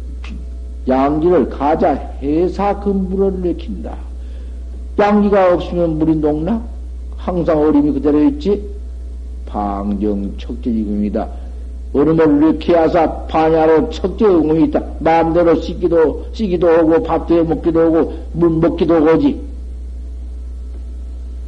양기를 0.87 1.49
가자 1.49 1.93
해사 2.21 2.79
그 2.79 2.89
물을 2.89 3.41
내킨다. 3.41 3.95
양기가 4.97 5.53
없으면 5.53 5.99
물이 5.99 6.15
녹나? 6.17 6.61
항상 7.17 7.59
어림이 7.59 7.91
그대로 7.93 8.23
있지? 8.23 8.61
방정 9.45 10.37
척제지금이다. 10.37 11.27
얼음을 11.93 12.37
이렇게 12.37 12.73
하사 12.73 13.25
반야로 13.27 13.89
척제응음이 13.89 14.65
있다. 14.65 14.81
마음대로 14.99 15.55
씻기도, 15.55 16.25
씻기도 16.31 16.69
하고, 16.69 17.03
밥도 17.03 17.37
해 17.37 17.43
먹기도 17.43 17.81
하고, 17.81 18.13
물 18.31 18.49
먹기도 18.49 19.05
하지. 19.05 19.41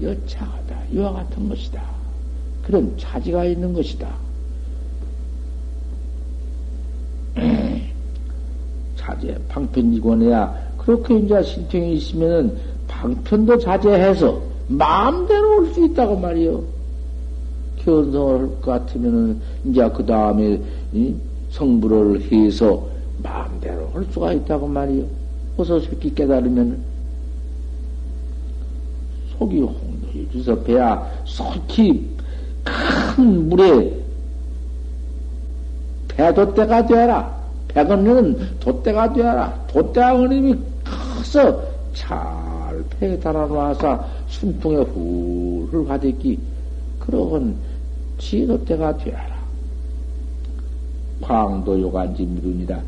여차하다. 0.04 0.78
이와 0.94 1.14
같은 1.14 1.50
것이다. 1.50 1.82
그런 2.64 2.94
차지가 2.98 3.46
있는 3.46 3.74
것이다. 3.74 4.08
자제, 8.96 9.38
방편이권해야 9.50 10.74
그렇게 10.78 11.18
이제 11.18 11.42
신통이 11.44 11.94
있으면은 11.96 12.56
방편도 12.88 13.58
자제해서 13.60 14.42
마음대로 14.68 15.58
올 15.58 15.74
수 15.74 15.84
있다고 15.86 16.16
말이요. 16.18 16.64
견성을 17.84 18.40
할 18.40 18.48
것 18.48 18.62
같으면은 18.62 19.42
이제 19.66 19.90
그 19.94 20.06
다음에 20.06 20.60
성불을 21.52 22.32
해서 22.32 22.88
마음대로 23.22 23.90
할 23.94 24.06
수가 24.12 24.34
있다고 24.34 24.68
말이요. 24.68 25.06
어서 25.58 25.80
쉽게 25.80 26.14
깨달으면 26.14 26.78
속이 29.44 29.60
홍도해 29.60 30.30
주서 30.32 30.56
배야 30.62 31.06
속히 31.26 32.10
큰 32.64 33.50
물에 33.50 34.02
배도때가 36.08 36.86
되어라. 36.86 37.44
백원은 37.68 38.60
돛대가 38.60 39.12
되어라. 39.12 39.66
돛대가 39.68 40.18
그림이 40.18 40.56
커서 40.84 41.62
잘 41.94 42.84
배에 43.00 43.20
달아놔서 43.20 44.06
순풍에 44.28 44.78
훌훌 44.84 45.86
가득히 45.86 46.40
그러건 47.00 47.56
지도때가 48.20 48.98
되어라. 48.98 49.34
광도 51.22 51.82
요간지 51.82 52.24
미루니라. 52.24 52.82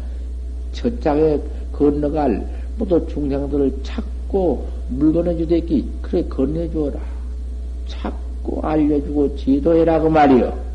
저짝에 0.71 1.41
건너갈 1.73 2.47
모두 2.77 3.05
중생들을 3.07 3.83
찾고 4.25 4.67
물건해 4.89 5.37
주대기 5.37 5.89
그래 6.01 6.23
건네주어라. 6.27 6.99
찾고 7.87 8.61
알려주고 8.61 9.35
지도해라 9.35 9.99
그 10.01 10.07
말이요. 10.07 10.65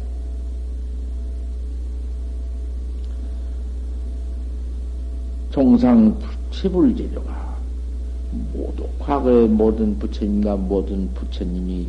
종상 5.51 6.17
부채불제조가 6.51 7.57
모두 8.55 8.85
과거의 9.01 9.49
모든 9.49 9.99
부처님과 9.99 10.57
모든 10.57 11.13
부처님이 11.15 11.89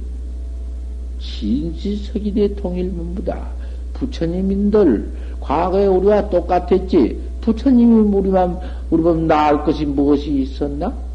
신시석이대 1.20 2.56
통일문부다. 2.56 3.52
부처님인들 3.94 5.12
과거에 5.40 5.86
우리와 5.86 6.30
똑같았지. 6.30 7.20
부처님이 7.42 8.02
우리만 8.02 8.60
우리보다 8.90 9.20
나을 9.22 9.64
것이 9.64 9.86
무엇이 9.86 10.42
있었나? 10.42 11.11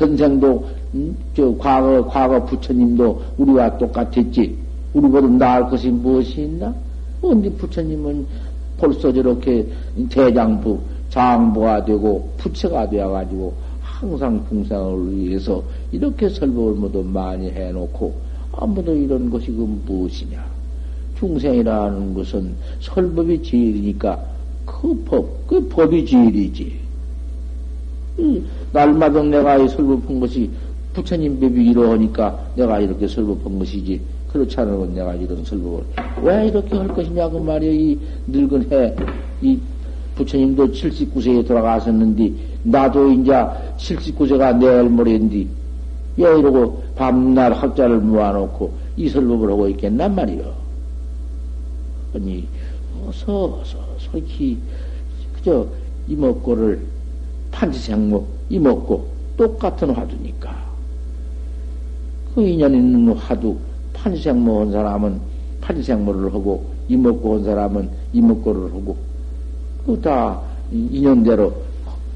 전생도 0.00 0.66
음, 0.94 1.14
저 1.36 1.54
과거 1.58 2.06
과거 2.06 2.42
부처님도 2.46 3.22
우리와 3.36 3.76
똑같았지. 3.76 4.56
우리보다 4.94 5.28
나을 5.28 5.68
것이 5.68 5.90
무엇이 5.90 6.40
있나? 6.40 6.74
언제 7.20 7.50
부처님은 7.50 8.26
벌써 8.78 9.12
저렇게 9.12 9.66
대장부 10.08 10.80
장부가 11.10 11.84
되고 11.84 12.30
부처가 12.38 12.88
되어가지고 12.88 13.52
항상 13.82 14.42
중생을 14.48 15.18
위해서 15.18 15.62
이렇게 15.92 16.30
설법을 16.30 16.72
모두 16.74 17.02
많이 17.02 17.50
해놓고 17.50 18.14
아무도 18.52 18.96
이런 18.96 19.28
것이 19.28 19.48
그 19.48 19.68
무엇이냐? 19.86 20.42
중생이라는 21.18 22.14
것은 22.14 22.54
설법이 22.80 23.42
제일이니까 23.42 24.18
그 24.64 24.94
법, 25.04 25.46
그 25.46 25.68
법이 25.68 26.06
제일이지. 26.06 26.80
날마다 28.72 29.22
내가 29.22 29.58
이 29.58 29.68
설법한 29.68 30.20
것이 30.20 30.50
부처님 30.92 31.40
법이 31.40 31.70
이러하니까 31.70 32.38
내가 32.56 32.80
이렇게 32.80 33.06
설법한 33.06 33.58
것이지. 33.58 34.00
그렇지 34.32 34.60
않으면 34.60 34.94
내가 34.94 35.14
이런 35.14 35.44
설법을 35.44 35.84
왜 36.22 36.48
이렇게 36.48 36.76
할 36.76 36.88
것이냐고 36.88 37.40
그 37.40 37.44
말이야. 37.44 37.72
이 37.72 37.98
늙은 38.28 38.70
해, 38.70 38.94
이 39.42 39.58
부처님도 40.14 40.68
79세에 40.68 41.46
돌아가셨는데, 41.46 42.32
나도 42.64 43.10
이제 43.12 43.32
79세가 43.78 44.58
내일 44.58 44.84
모레인데, 44.90 45.46
왜 46.16 46.38
이러고 46.38 46.82
밤낮 46.94 47.52
학자를 47.52 47.98
모아놓고 47.98 48.72
이 48.96 49.08
설법을 49.08 49.50
하고 49.50 49.68
있겠단 49.68 50.14
말이요. 50.14 50.52
아니, 52.14 52.46
어서, 53.06 53.60
어서, 53.60 53.78
솔직히, 53.98 54.58
그저 55.34 55.66
이먹고를 56.08 56.80
판지생목, 57.50 58.39
이먹고 58.50 59.08
똑같은 59.36 59.90
화두니까. 59.90 60.54
그 62.34 62.42
인연 62.46 62.74
있는 62.74 63.12
화두, 63.14 63.56
판지생모 63.94 64.58
온 64.58 64.72
사람은 64.72 65.20
판지생모를 65.62 66.32
하고, 66.34 66.64
이먹고 66.88 67.30
온 67.30 67.44
사람은 67.44 67.88
이먹고를 68.12 68.64
하고, 68.74 68.96
그 69.86 70.00
다 70.00 70.40
인연대로 70.70 71.52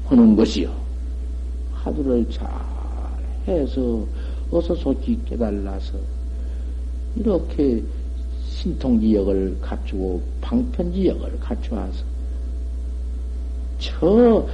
하는 0.05 0.35
것이요. 0.35 0.71
하두를 1.73 2.25
잘 2.29 2.47
해서 3.47 4.05
어서 4.51 4.73
속히 4.75 5.19
깨달라서 5.25 5.97
이렇게 7.15 7.83
신통지역을 8.47 9.57
갖추고 9.61 10.21
방편지역을 10.41 11.39
갖추어서 11.39 12.03
저, 13.79 14.47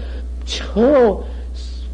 저 0.45 1.23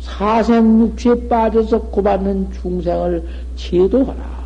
사생육취에 0.08 1.28
빠져서 1.28 1.80
고받는 1.84 2.52
중생을 2.54 3.24
제도하라. 3.56 4.38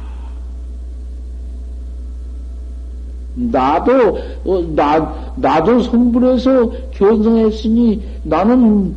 나도, 3.36 4.17
어, 4.45 4.62
나, 4.76 5.34
나도 5.38 5.82
성불해서 5.84 6.71
견성했으니 6.91 8.02
나는, 8.24 8.95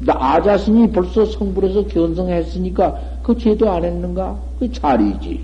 나 0.00 0.40
자신이 0.42 0.90
벌써 0.90 1.24
성불해서 1.24 1.86
견성했으니까 1.86 2.98
그 3.22 3.36
죄도 3.36 3.70
안 3.70 3.84
했는가? 3.84 4.38
그 4.58 4.70
자리지. 4.72 5.40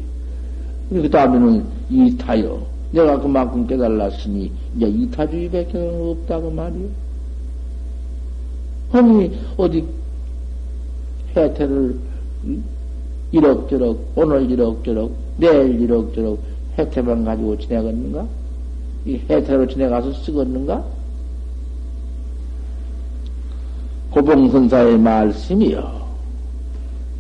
그 0.90 1.10
다음에는 1.10 1.64
이타요. 1.90 2.60
내가 2.92 3.20
그만큼 3.20 3.66
깨달았으니 3.66 4.50
이제 4.76 4.86
이타주의밖에 4.86 5.78
없다고 5.78 6.50
말이요. 6.50 6.88
아니, 8.92 9.38
어디 9.56 9.84
해태를 11.36 11.96
이럭저럭, 13.32 14.12
오늘 14.16 14.50
이럭저럭, 14.50 15.12
내일 15.36 15.80
이럭저럭 15.80 16.38
해태만 16.78 17.24
가지고 17.24 17.58
지내겠는가? 17.58 18.26
이 19.06 19.20
해태로 19.28 19.68
지내가서 19.68 20.12
쓰겠는가? 20.12 20.84
고봉선사의 24.10 24.98
말씀이요. 24.98 26.00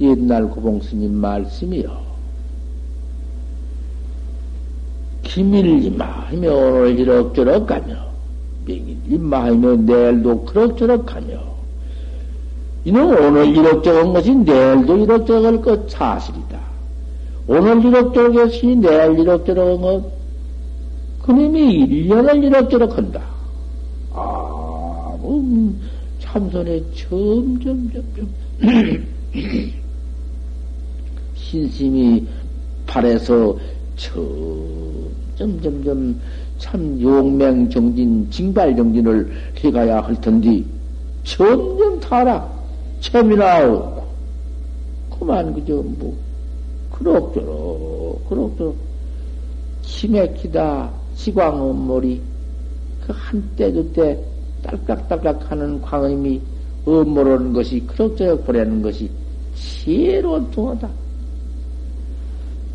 옛날 0.00 0.48
고봉스님 0.50 1.14
말씀이요. 1.14 2.00
기밀이마 5.22 6.04
하며 6.04 6.52
오늘 6.52 6.98
이럭저럭 6.98 7.66
가며 7.66 7.94
명일이마 8.66 9.44
하며 9.44 9.76
내일도 9.76 10.44
그럭저럭 10.44 11.06
가며 11.06 11.38
이는 12.84 13.02
오늘 13.02 13.46
이럭저럭 13.56 14.14
것이 14.14 14.34
내일도 14.34 14.96
이럭저럭 14.96 15.44
할것 15.44 15.90
사실이다. 15.90 16.58
오늘 17.46 17.84
이럭저럭 17.84 18.34
했으니 18.36 18.76
내일 18.76 19.18
이럭저럭 19.18 19.68
한 19.68 19.80
것, 19.80 20.04
그님이 21.22 21.86
1년을 21.86 22.42
이럭저럭 22.44 22.96
한다. 22.96 23.20
아, 24.12 25.14
뭐, 25.20 25.40
음, 25.40 25.78
참선에 26.20 26.82
점점, 26.94 27.90
점점, 27.92 28.28
신심이 31.34 32.26
발에서 32.86 33.56
점점, 33.96 35.60
점점 35.62 36.20
참 36.58 36.98
용맹정진, 37.00 38.30
징발정진을 38.30 39.30
해가야 39.58 40.00
할 40.00 40.18
텐데, 40.20 40.62
점점 41.24 42.00
타락, 42.00 42.59
재미나 43.00 43.66
없고, 43.66 44.04
그만 45.18 45.54
그저 45.54 45.74
뭐, 45.74 46.16
그럭저럭, 46.92 48.28
그럭저럭, 48.28 48.76
치맥히다, 49.82 50.90
시광엄머리, 51.14 52.20
그 53.06 53.12
한때 53.16 53.72
저때 53.72 54.18
딸깍딸깍 54.62 55.50
하는 55.50 55.80
광음이 55.80 56.40
엄모르는 56.86 57.52
것이, 57.52 57.80
그럭저럭 57.86 58.46
보내는 58.46 58.82
것이 58.82 59.10
지혜로운 59.54 60.50
통하다. 60.50 60.88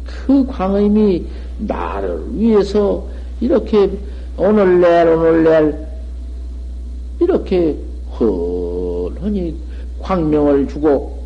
그 0.06 0.46
광음이 0.48 1.26
나를 1.60 2.24
위해서 2.34 3.06
이렇게 3.40 3.90
오늘날 4.38 5.08
오늘날 5.08 5.88
이렇게 7.20 7.78
헐하니 8.20 9.56
광명을 10.06 10.68
주고 10.68 11.18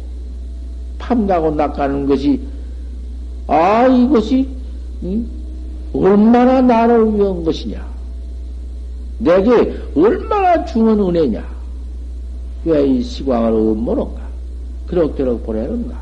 판가고 0.99 1.51
낚아는 1.51 2.07
것이 2.07 2.39
아 3.47 3.85
이것이 3.87 4.47
응? 5.03 5.27
얼마나 5.93 6.61
나를 6.61 7.13
위한 7.13 7.43
것이냐? 7.43 7.85
내게 9.19 9.73
얼마나 9.95 10.63
주는 10.65 10.97
은혜냐? 10.99 11.43
왜 12.65 12.85
이 12.85 13.01
시광을 13.01 13.51
엄모는가? 13.51 14.21
그럭저럭 14.87 15.45
보내는가? 15.45 15.99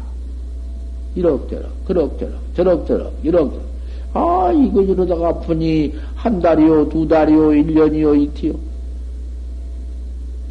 이럭저럭 1.16 1.86
그럭저럭 1.86 2.36
저럭저럭 2.56 3.14
이럭저럭. 3.24 3.66
아 4.14 4.52
이거 4.54 4.82
이러다가 4.84 5.30
아프니 5.30 5.94
한 6.16 6.40
달이요 6.40 6.90
두 6.90 7.08
달이요 7.08 7.54
일 7.54 7.74
년이요 7.74 8.16
이티요 8.16 8.54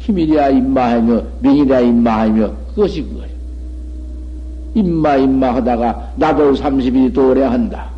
힘이랴 0.07 0.49
임마하며 0.51 1.21
명이랴 1.41 1.81
임마하며 1.81 2.51
그것이 2.69 3.03
그거예요. 3.03 3.37
임마 4.75 5.17
임마 5.17 5.55
하다가 5.55 6.13
나돌 6.15 6.53
30일이 6.53 7.13
도래한다. 7.13 7.89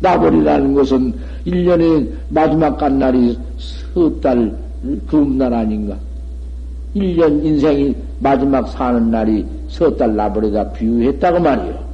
나돌이라는 0.00 0.74
것은 0.74 1.14
1년의 1.46 2.10
마지막 2.28 2.76
간 2.76 2.98
날이 2.98 3.38
서달 3.94 4.52
금날 5.06 5.54
아닌가? 5.54 5.96
1년 6.96 7.44
인생이 7.44 7.94
마지막 8.18 8.68
사는 8.68 9.10
날이 9.10 9.46
서달 9.68 10.16
나버리다 10.16 10.72
비유했다고 10.72 11.40
말이요. 11.40 11.84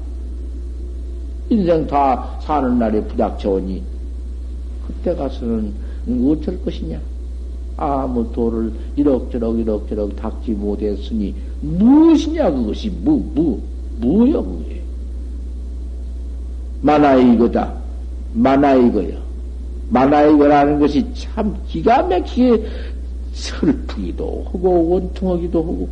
인생 1.50 1.86
다 1.86 2.38
사는 2.40 2.78
날에 2.78 3.02
부닥쳐오니 3.02 3.82
그때 4.86 5.14
가서는 5.14 5.72
어쩔 6.26 6.62
것이냐? 6.64 6.98
아무 7.81 8.31
도를 8.33 8.70
이럭저럭 8.95 9.59
이럭저럭 9.59 10.14
닦지 10.14 10.53
못했으니 10.53 11.35
무엇이냐 11.62 12.51
그것이? 12.51 12.91
무, 12.91 13.24
무, 13.35 13.59
무여 13.99 14.43
그게 14.43 14.83
만화 16.83 17.14
이거다. 17.16 17.72
만화 18.35 18.74
이거요. 18.74 19.18
만화 19.89 20.22
이거라는 20.24 20.78
것이 20.78 21.05
참 21.14 21.57
기가 21.68 22.03
막히게 22.03 22.64
슬프기도 23.33 24.45
하고 24.53 24.91
원통하기도 24.91 25.59
하고 25.59 25.89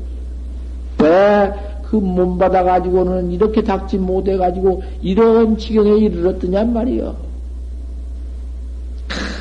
왜그 0.99 1.97
몸받아 1.97 2.64
가지고는 2.64 3.30
이렇게 3.30 3.62
닦지 3.62 3.97
못해 3.97 4.36
가지고 4.36 4.82
이런 5.01 5.57
지경에 5.57 5.97
이르렀더냔 5.99 6.72
말이요. 6.72 7.16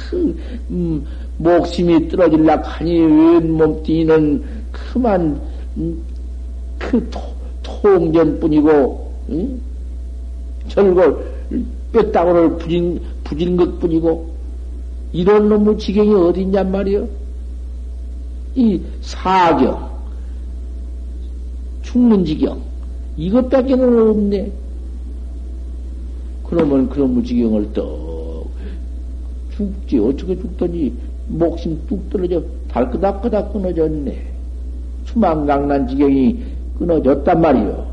그, 0.09 0.37
음, 0.69 1.05
목심이 1.37 2.07
떨어질라 2.09 2.61
하니 2.63 2.99
웬 2.99 3.51
몸뚱이는 3.51 4.43
그만 4.71 5.39
음, 5.77 6.01
그 6.79 7.07
토, 7.09 7.21
통전뿐이고 7.63 9.13
응? 9.29 9.61
절골 10.67 11.37
뼈다구를 11.91 12.57
부진 12.57 12.99
부진 13.23 13.57
것뿐이고 13.57 14.35
이런 15.13 15.49
놈의 15.49 15.77
지경이 15.77 16.13
어딨냔 16.13 16.71
말이요. 16.71 17.07
이 18.55 18.81
사경 19.01 19.89
죽는 21.83 22.25
지경 22.25 22.59
이것밖에는 23.15 24.09
없네. 24.09 24.51
그러면 26.43 26.89
그런 26.89 27.23
지경을 27.23 27.73
떡 27.73 28.49
죽지 29.55 29.99
어떻게 29.99 30.35
죽더니 30.35 30.93
목심 31.27 31.79
뚝 31.87 32.09
떨어져 32.09 32.41
달끄닥끄닥 32.69 33.53
끊어졌네. 33.53 34.17
수망강난 35.05 35.87
지경이 35.87 36.39
끊어졌단 36.79 37.41
말이요. 37.41 37.87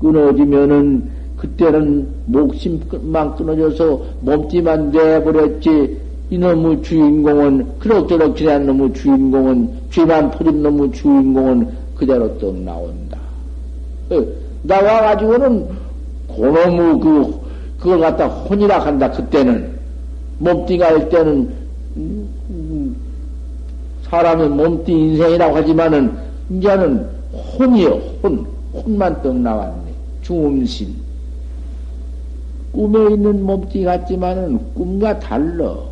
끊어지면은 0.00 1.16
그때는 1.36 2.08
목심만 2.26 3.36
끊어져서 3.36 4.02
몸띠만 4.20 4.90
내버렸지 4.90 5.98
이놈의 6.30 6.82
주인공은 6.82 7.78
그럭저럭 7.78 8.36
지난 8.36 8.66
놈의 8.66 8.94
주인공은 8.94 9.70
죄만 9.90 10.30
퍼진 10.32 10.62
놈의 10.62 10.92
주인공은 10.92 11.68
그대로 11.94 12.36
떡 12.38 12.56
나온다. 12.56 13.18
어, 14.10 14.24
나와가지고는 14.62 15.66
고놈의 16.28 17.00
그 17.00 17.46
그걸 17.78 18.00
갖다 18.00 18.26
혼이라 18.26 18.78
한다. 18.78 19.10
그때는 19.10 19.70
몸띠가 20.38 20.86
할 20.86 21.08
때는 21.08 21.65
사람의 24.08 24.48
몸띠 24.50 24.92
인생이라고 24.92 25.56
하지만은, 25.56 26.16
이제는 26.50 27.06
혼이요, 27.58 28.00
혼. 28.22 28.46
혼만 28.72 29.22
떡 29.22 29.36
나왔네. 29.36 29.92
중음신. 30.22 30.94
꿈에 32.72 33.14
있는 33.14 33.44
몸띠 33.44 33.84
같지만은 33.84 34.58
꿈과 34.74 35.18
달러. 35.18 35.84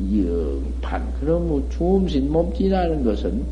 영판. 0.00 1.02
그럼 1.20 1.62
중음신 1.70 2.32
몸띠라는 2.32 3.04
것은, 3.04 3.42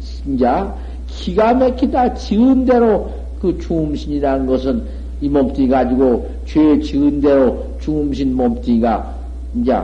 진짜 0.00 0.74
기가 1.06 1.54
막히다 1.54 2.14
지은 2.14 2.64
대로 2.64 3.10
그 3.40 3.58
중음신이라는 3.58 4.46
것은 4.46 4.84
이 5.20 5.28
몸띠 5.28 5.68
가지고 5.68 6.28
죄 6.46 6.78
지은 6.80 7.20
대로 7.20 7.66
중음신 7.80 8.34
몸띠가 8.34 9.14
이제 9.56 9.76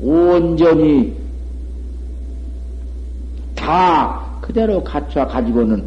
온전히 0.00 1.12
다 3.66 4.24
그대로 4.40 4.80
갖춰 4.84 5.26
가지고는 5.26 5.82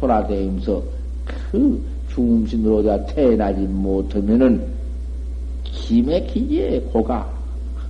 돌아다니면서 0.00 0.82
그 1.50 1.82
중음신으로 2.14 2.82
태어나지 3.08 3.60
못하면은 3.60 4.64
기맥히지 5.64 6.88
고가 6.90 7.28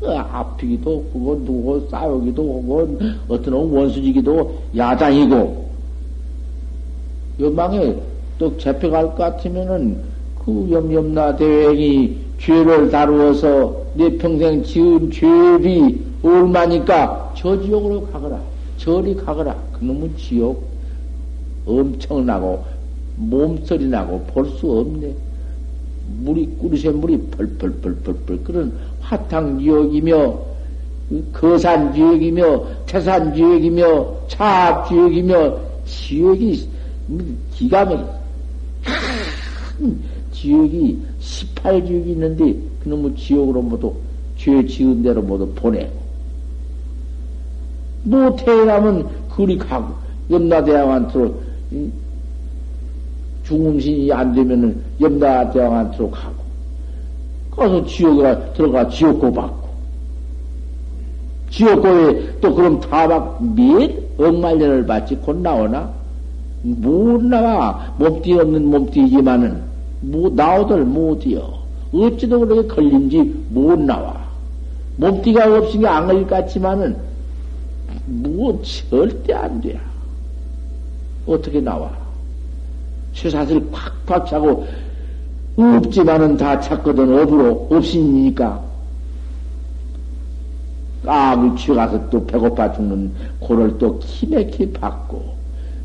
그 0.01 0.11
아프기도 0.11 1.05
하고 1.15 1.41
누구 1.45 1.87
싸우기도 1.89 2.43
하고 2.43 2.99
어떤 3.29 3.55
원수지기도 3.55 4.59
야당이고 4.77 5.65
연방에 7.39 7.95
또 8.37 8.59
잡혀갈 8.59 9.05
것 9.05 9.15
같으면은 9.15 9.97
그 10.45 10.69
염염나 10.73 11.37
대행이 11.37 12.19
죄를 12.41 12.91
다루어서 12.91 13.77
내 13.95 14.11
평생 14.19 14.65
지은 14.65 15.09
죄비 15.12 16.01
얼마니까 16.25 17.33
저 17.37 17.61
지옥으로 17.62 18.07
가거라. 18.09 18.54
저리 18.77 19.14
가거라. 19.14 19.55
그놈은 19.72 20.16
지옥 20.16 20.62
엄청나고 21.66 22.64
몸소리 23.16 23.87
나고 23.87 24.20
볼 24.27 24.47
수 24.59 24.70
없네. 24.70 25.14
물이 26.20 26.47
꾸르새 26.59 26.91
물이 26.91 27.18
펄펄펄펄펄 27.31 28.45
그런 28.45 28.72
화탕 29.01 29.59
지옥이며 29.59 30.39
거산 31.33 31.95
지옥이며 31.95 32.64
태산 32.87 33.35
지옥이며 33.35 34.27
차압 34.29 34.89
지옥이며 34.89 35.59
지옥이 35.87 36.68
기가 37.53 37.85
막힌 37.87 38.07
지옥이 40.33 40.99
18지옥이 41.20 42.07
있는데 42.09 42.55
그놈의 42.83 43.16
지옥으로 43.16 43.62
모두 43.62 43.95
죄 44.37 44.64
지은 44.66 45.03
대로 45.03 45.22
모두 45.22 45.47
보내고 45.55 46.04
뭐 48.05 48.35
태어나면 48.37 49.09
그리 49.35 49.59
가고 49.59 49.95
염라대왕한테로 50.31 51.35
중음신이 53.45 54.13
안 54.13 54.33
되면은 54.33 54.81
염라대왕한테로 55.01 56.11
가고 56.11 56.35
가서 57.51 57.85
지옥에 57.87 58.53
들어가 58.55 58.89
지옥고 58.89 59.33
받고 59.33 59.65
지옥고에 61.51 62.41
또 62.41 62.55
그럼 62.55 62.81
타박 62.81 63.43
몇 63.55 63.91
억만년을 64.19 64.87
받지 64.87 65.17
곧 65.17 65.37
나오나? 65.37 65.91
못 66.63 67.23
나와. 67.23 67.95
몸띠 67.99 68.33
없는 68.35 68.67
몸띠이지만은, 68.67 69.63
뭐, 70.01 70.31
나오들 70.35 70.85
못이여. 70.85 71.65
어찌도 71.93 72.41
그렇게 72.41 72.69
걸림지 72.69 73.45
못 73.51 73.79
나와. 73.79 74.25
몸띠가 74.97 75.59
없으니 75.59 75.87
안 75.87 76.07
걸릴 76.07 76.27
같지만은, 76.27 76.97
뭐, 78.07 78.61
절대 78.62 79.32
안 79.32 79.61
돼. 79.61 79.78
어떻게 81.26 81.61
나와? 81.61 81.91
쇠사슬 83.14 83.64
팍팍 83.70 84.26
차고, 84.26 84.66
없지만은 85.57 86.37
다 86.37 86.61
찾거든, 86.61 87.20
업으로, 87.20 87.68
없으니까. 87.70 88.61
까불 91.05 91.57
취가서 91.57 92.09
또 92.11 92.24
배고파 92.26 92.72
죽는 92.72 93.12
고를 93.39 93.76
또 93.78 93.99
키맥히 93.99 94.72
받고, 94.72 95.22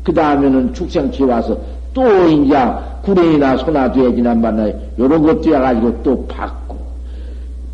그 0.02 0.12
다음에는 0.12 0.72
축생취 0.72 1.22
와서 1.24 1.58
또 1.92 2.26
이제 2.28 2.56
구레이나 3.02 3.56
소나 3.58 3.92
돼지나 3.92 4.34
만나 4.34 4.70
요런 4.98 5.22
것도 5.22 5.54
해가지고 5.54 6.02
또 6.02 6.26
받고, 6.26 6.78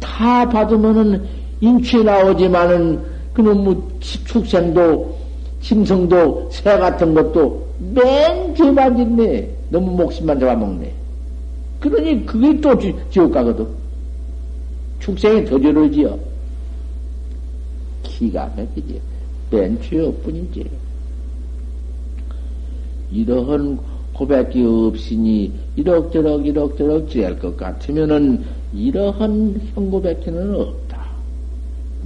다 0.00 0.48
받으면은 0.48 1.22
인취 1.60 2.02
나오지만은 2.02 3.15
그놈 3.36 3.64
뭐 3.64 3.98
축생도, 4.00 5.14
심성도, 5.60 6.48
새 6.50 6.78
같은 6.78 7.12
것도 7.12 7.68
맨 7.92 8.54
짓네. 8.54 9.50
너무 9.68 9.90
목숨만 9.90 10.40
잡아먹네. 10.40 10.90
그러니 11.80 12.24
그게 12.24 12.58
또 12.62 12.74
지옥 13.10 13.32
가거든. 13.32 13.66
축생이 15.00 15.44
더 15.44 15.60
저러지요. 15.60 16.18
기가 18.04 18.50
막히지. 18.56 19.02
맨 19.50 19.78
죄업뿐이지. 19.82 20.70
이러한 23.12 23.78
고백이 24.14 24.64
없으니 24.64 25.52
이럭저럭 25.76 26.46
이럭저럭 26.46 27.10
지할 27.10 27.38
것 27.38 27.54
같으면은 27.54 28.42
이러한 28.72 29.60
형고백기는 29.74 30.54
없다. 30.54 30.85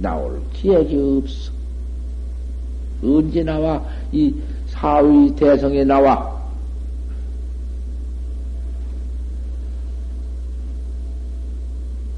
나올 0.01 0.41
기획이 0.53 1.21
없어. 1.23 1.51
언제 3.03 3.43
나와 3.43 3.83
이 4.11 4.33
사위 4.67 5.35
대성에 5.35 5.83
나와 5.83 6.39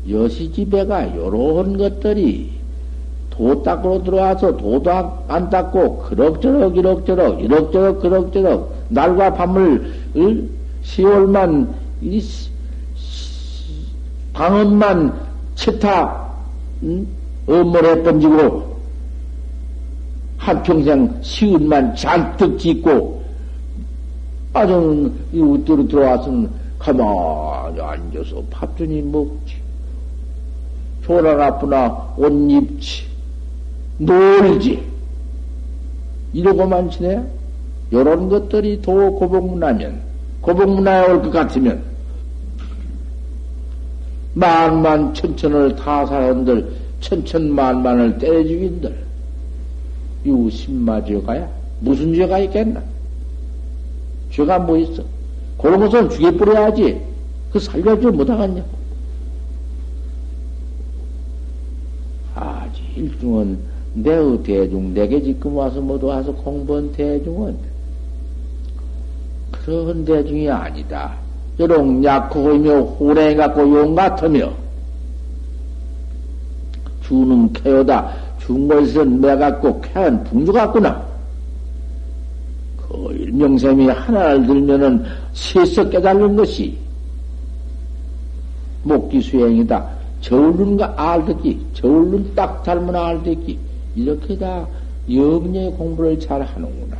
여시집에가 0.09 1.15
요런 1.15 1.77
것들이 1.77 2.51
도 3.29 3.63
닦으러 3.63 4.03
들어와서 4.03 4.57
도도 4.57 4.91
안 5.27 5.49
닦고 5.49 5.99
그럭저럭 6.03 6.77
이럭저럭 6.77 7.41
이럭저럭 7.41 8.01
그럭저럭 8.01 8.75
날과 8.89 9.33
밤을 9.33 9.93
10월만 10.83 11.67
방언만 14.33 15.19
채타 15.55 16.33
응? 16.83 17.07
업무를 17.47 18.03
번지고 18.03 18.73
한평생 20.37 21.19
시은만 21.21 21.95
잔뜩 21.95 22.57
짓고 22.57 23.23
아주 24.53 25.11
이 25.31 25.39
웃도로 25.39 25.87
들어와서는 25.87 26.49
가만히 26.77 27.81
앉아서 27.81 28.43
밥주니 28.49 29.01
먹지 29.01 29.55
조랑 31.03 31.41
아프나 31.41 32.13
옷 32.17 32.31
입지 32.51 33.13
놀지. 33.97 34.83
이러고만 36.33 36.89
지내? 36.89 37.21
요런 37.91 38.29
것들이 38.29 38.81
도 38.81 39.13
고복문화면, 39.15 40.01
고복문화에 40.41 41.11
올 41.11 41.21
것 41.21 41.29
같으면, 41.31 41.83
만만 44.33 45.13
천천을 45.13 45.75
다 45.75 46.05
사람들, 46.05 46.71
천천만만을 47.03 48.17
때려 48.17 48.43
죽인들, 48.43 48.95
유심마 50.25 51.03
죄가야? 51.03 51.49
무슨 51.81 52.13
죄가 52.13 52.39
있겠나? 52.39 52.81
죄가 54.31 54.59
뭐 54.59 54.77
있어? 54.77 55.03
그런 55.57 55.79
것은 55.79 56.09
죽여버려야지. 56.09 57.01
그 57.51 57.59
살려주지 57.59 58.17
못하겠냐? 58.17 58.63
아직 62.35 62.81
일중은 62.95 63.59
내의 63.95 64.41
대중, 64.43 64.93
내게 64.93 65.21
지금 65.21 65.55
와서 65.55 65.79
모두 65.79 66.07
와서 66.07 66.33
공부한 66.33 66.91
대중은 66.93 67.55
그런 69.51 70.03
대중이 70.03 70.49
아니다. 70.49 71.13
여롱 71.59 72.03
약호이며 72.03 72.81
호랭이 72.81 73.35
같고 73.35 73.61
용 73.77 73.93
같으며 73.93 74.62
주는 77.03 77.51
캐요다. 77.53 78.11
준 78.39 78.67
것은 78.67 79.21
매 79.21 79.35
같고 79.35 79.79
캐한 79.81 80.23
풍주 80.25 80.51
같구나. 80.51 81.01
그 82.77 83.13
일명샘이 83.13 83.87
하나를 83.87 84.45
들면은 84.45 85.03
세서 85.33 85.89
깨달는 85.89 86.35
것이 86.35 86.77
목기 88.83 89.21
수행이다. 89.21 89.87
저울른가 90.21 90.93
알듯이 90.95 91.59
저울른 91.73 92.33
딱 92.35 92.63
닮은 92.63 92.95
알듯이 92.95 93.57
이렇게 93.95 94.37
다 94.37 94.65
염려의 95.09 95.71
공부를 95.71 96.19
잘 96.19 96.41
하는구나. 96.41 96.97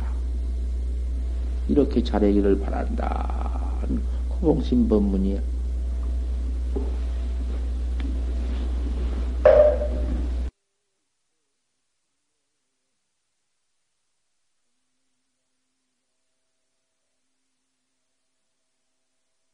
이렇게 1.68 2.02
잘하기를 2.02 2.60
바란다. 2.60 3.50
고봉신 4.28 4.88
법문이야. 4.88 5.53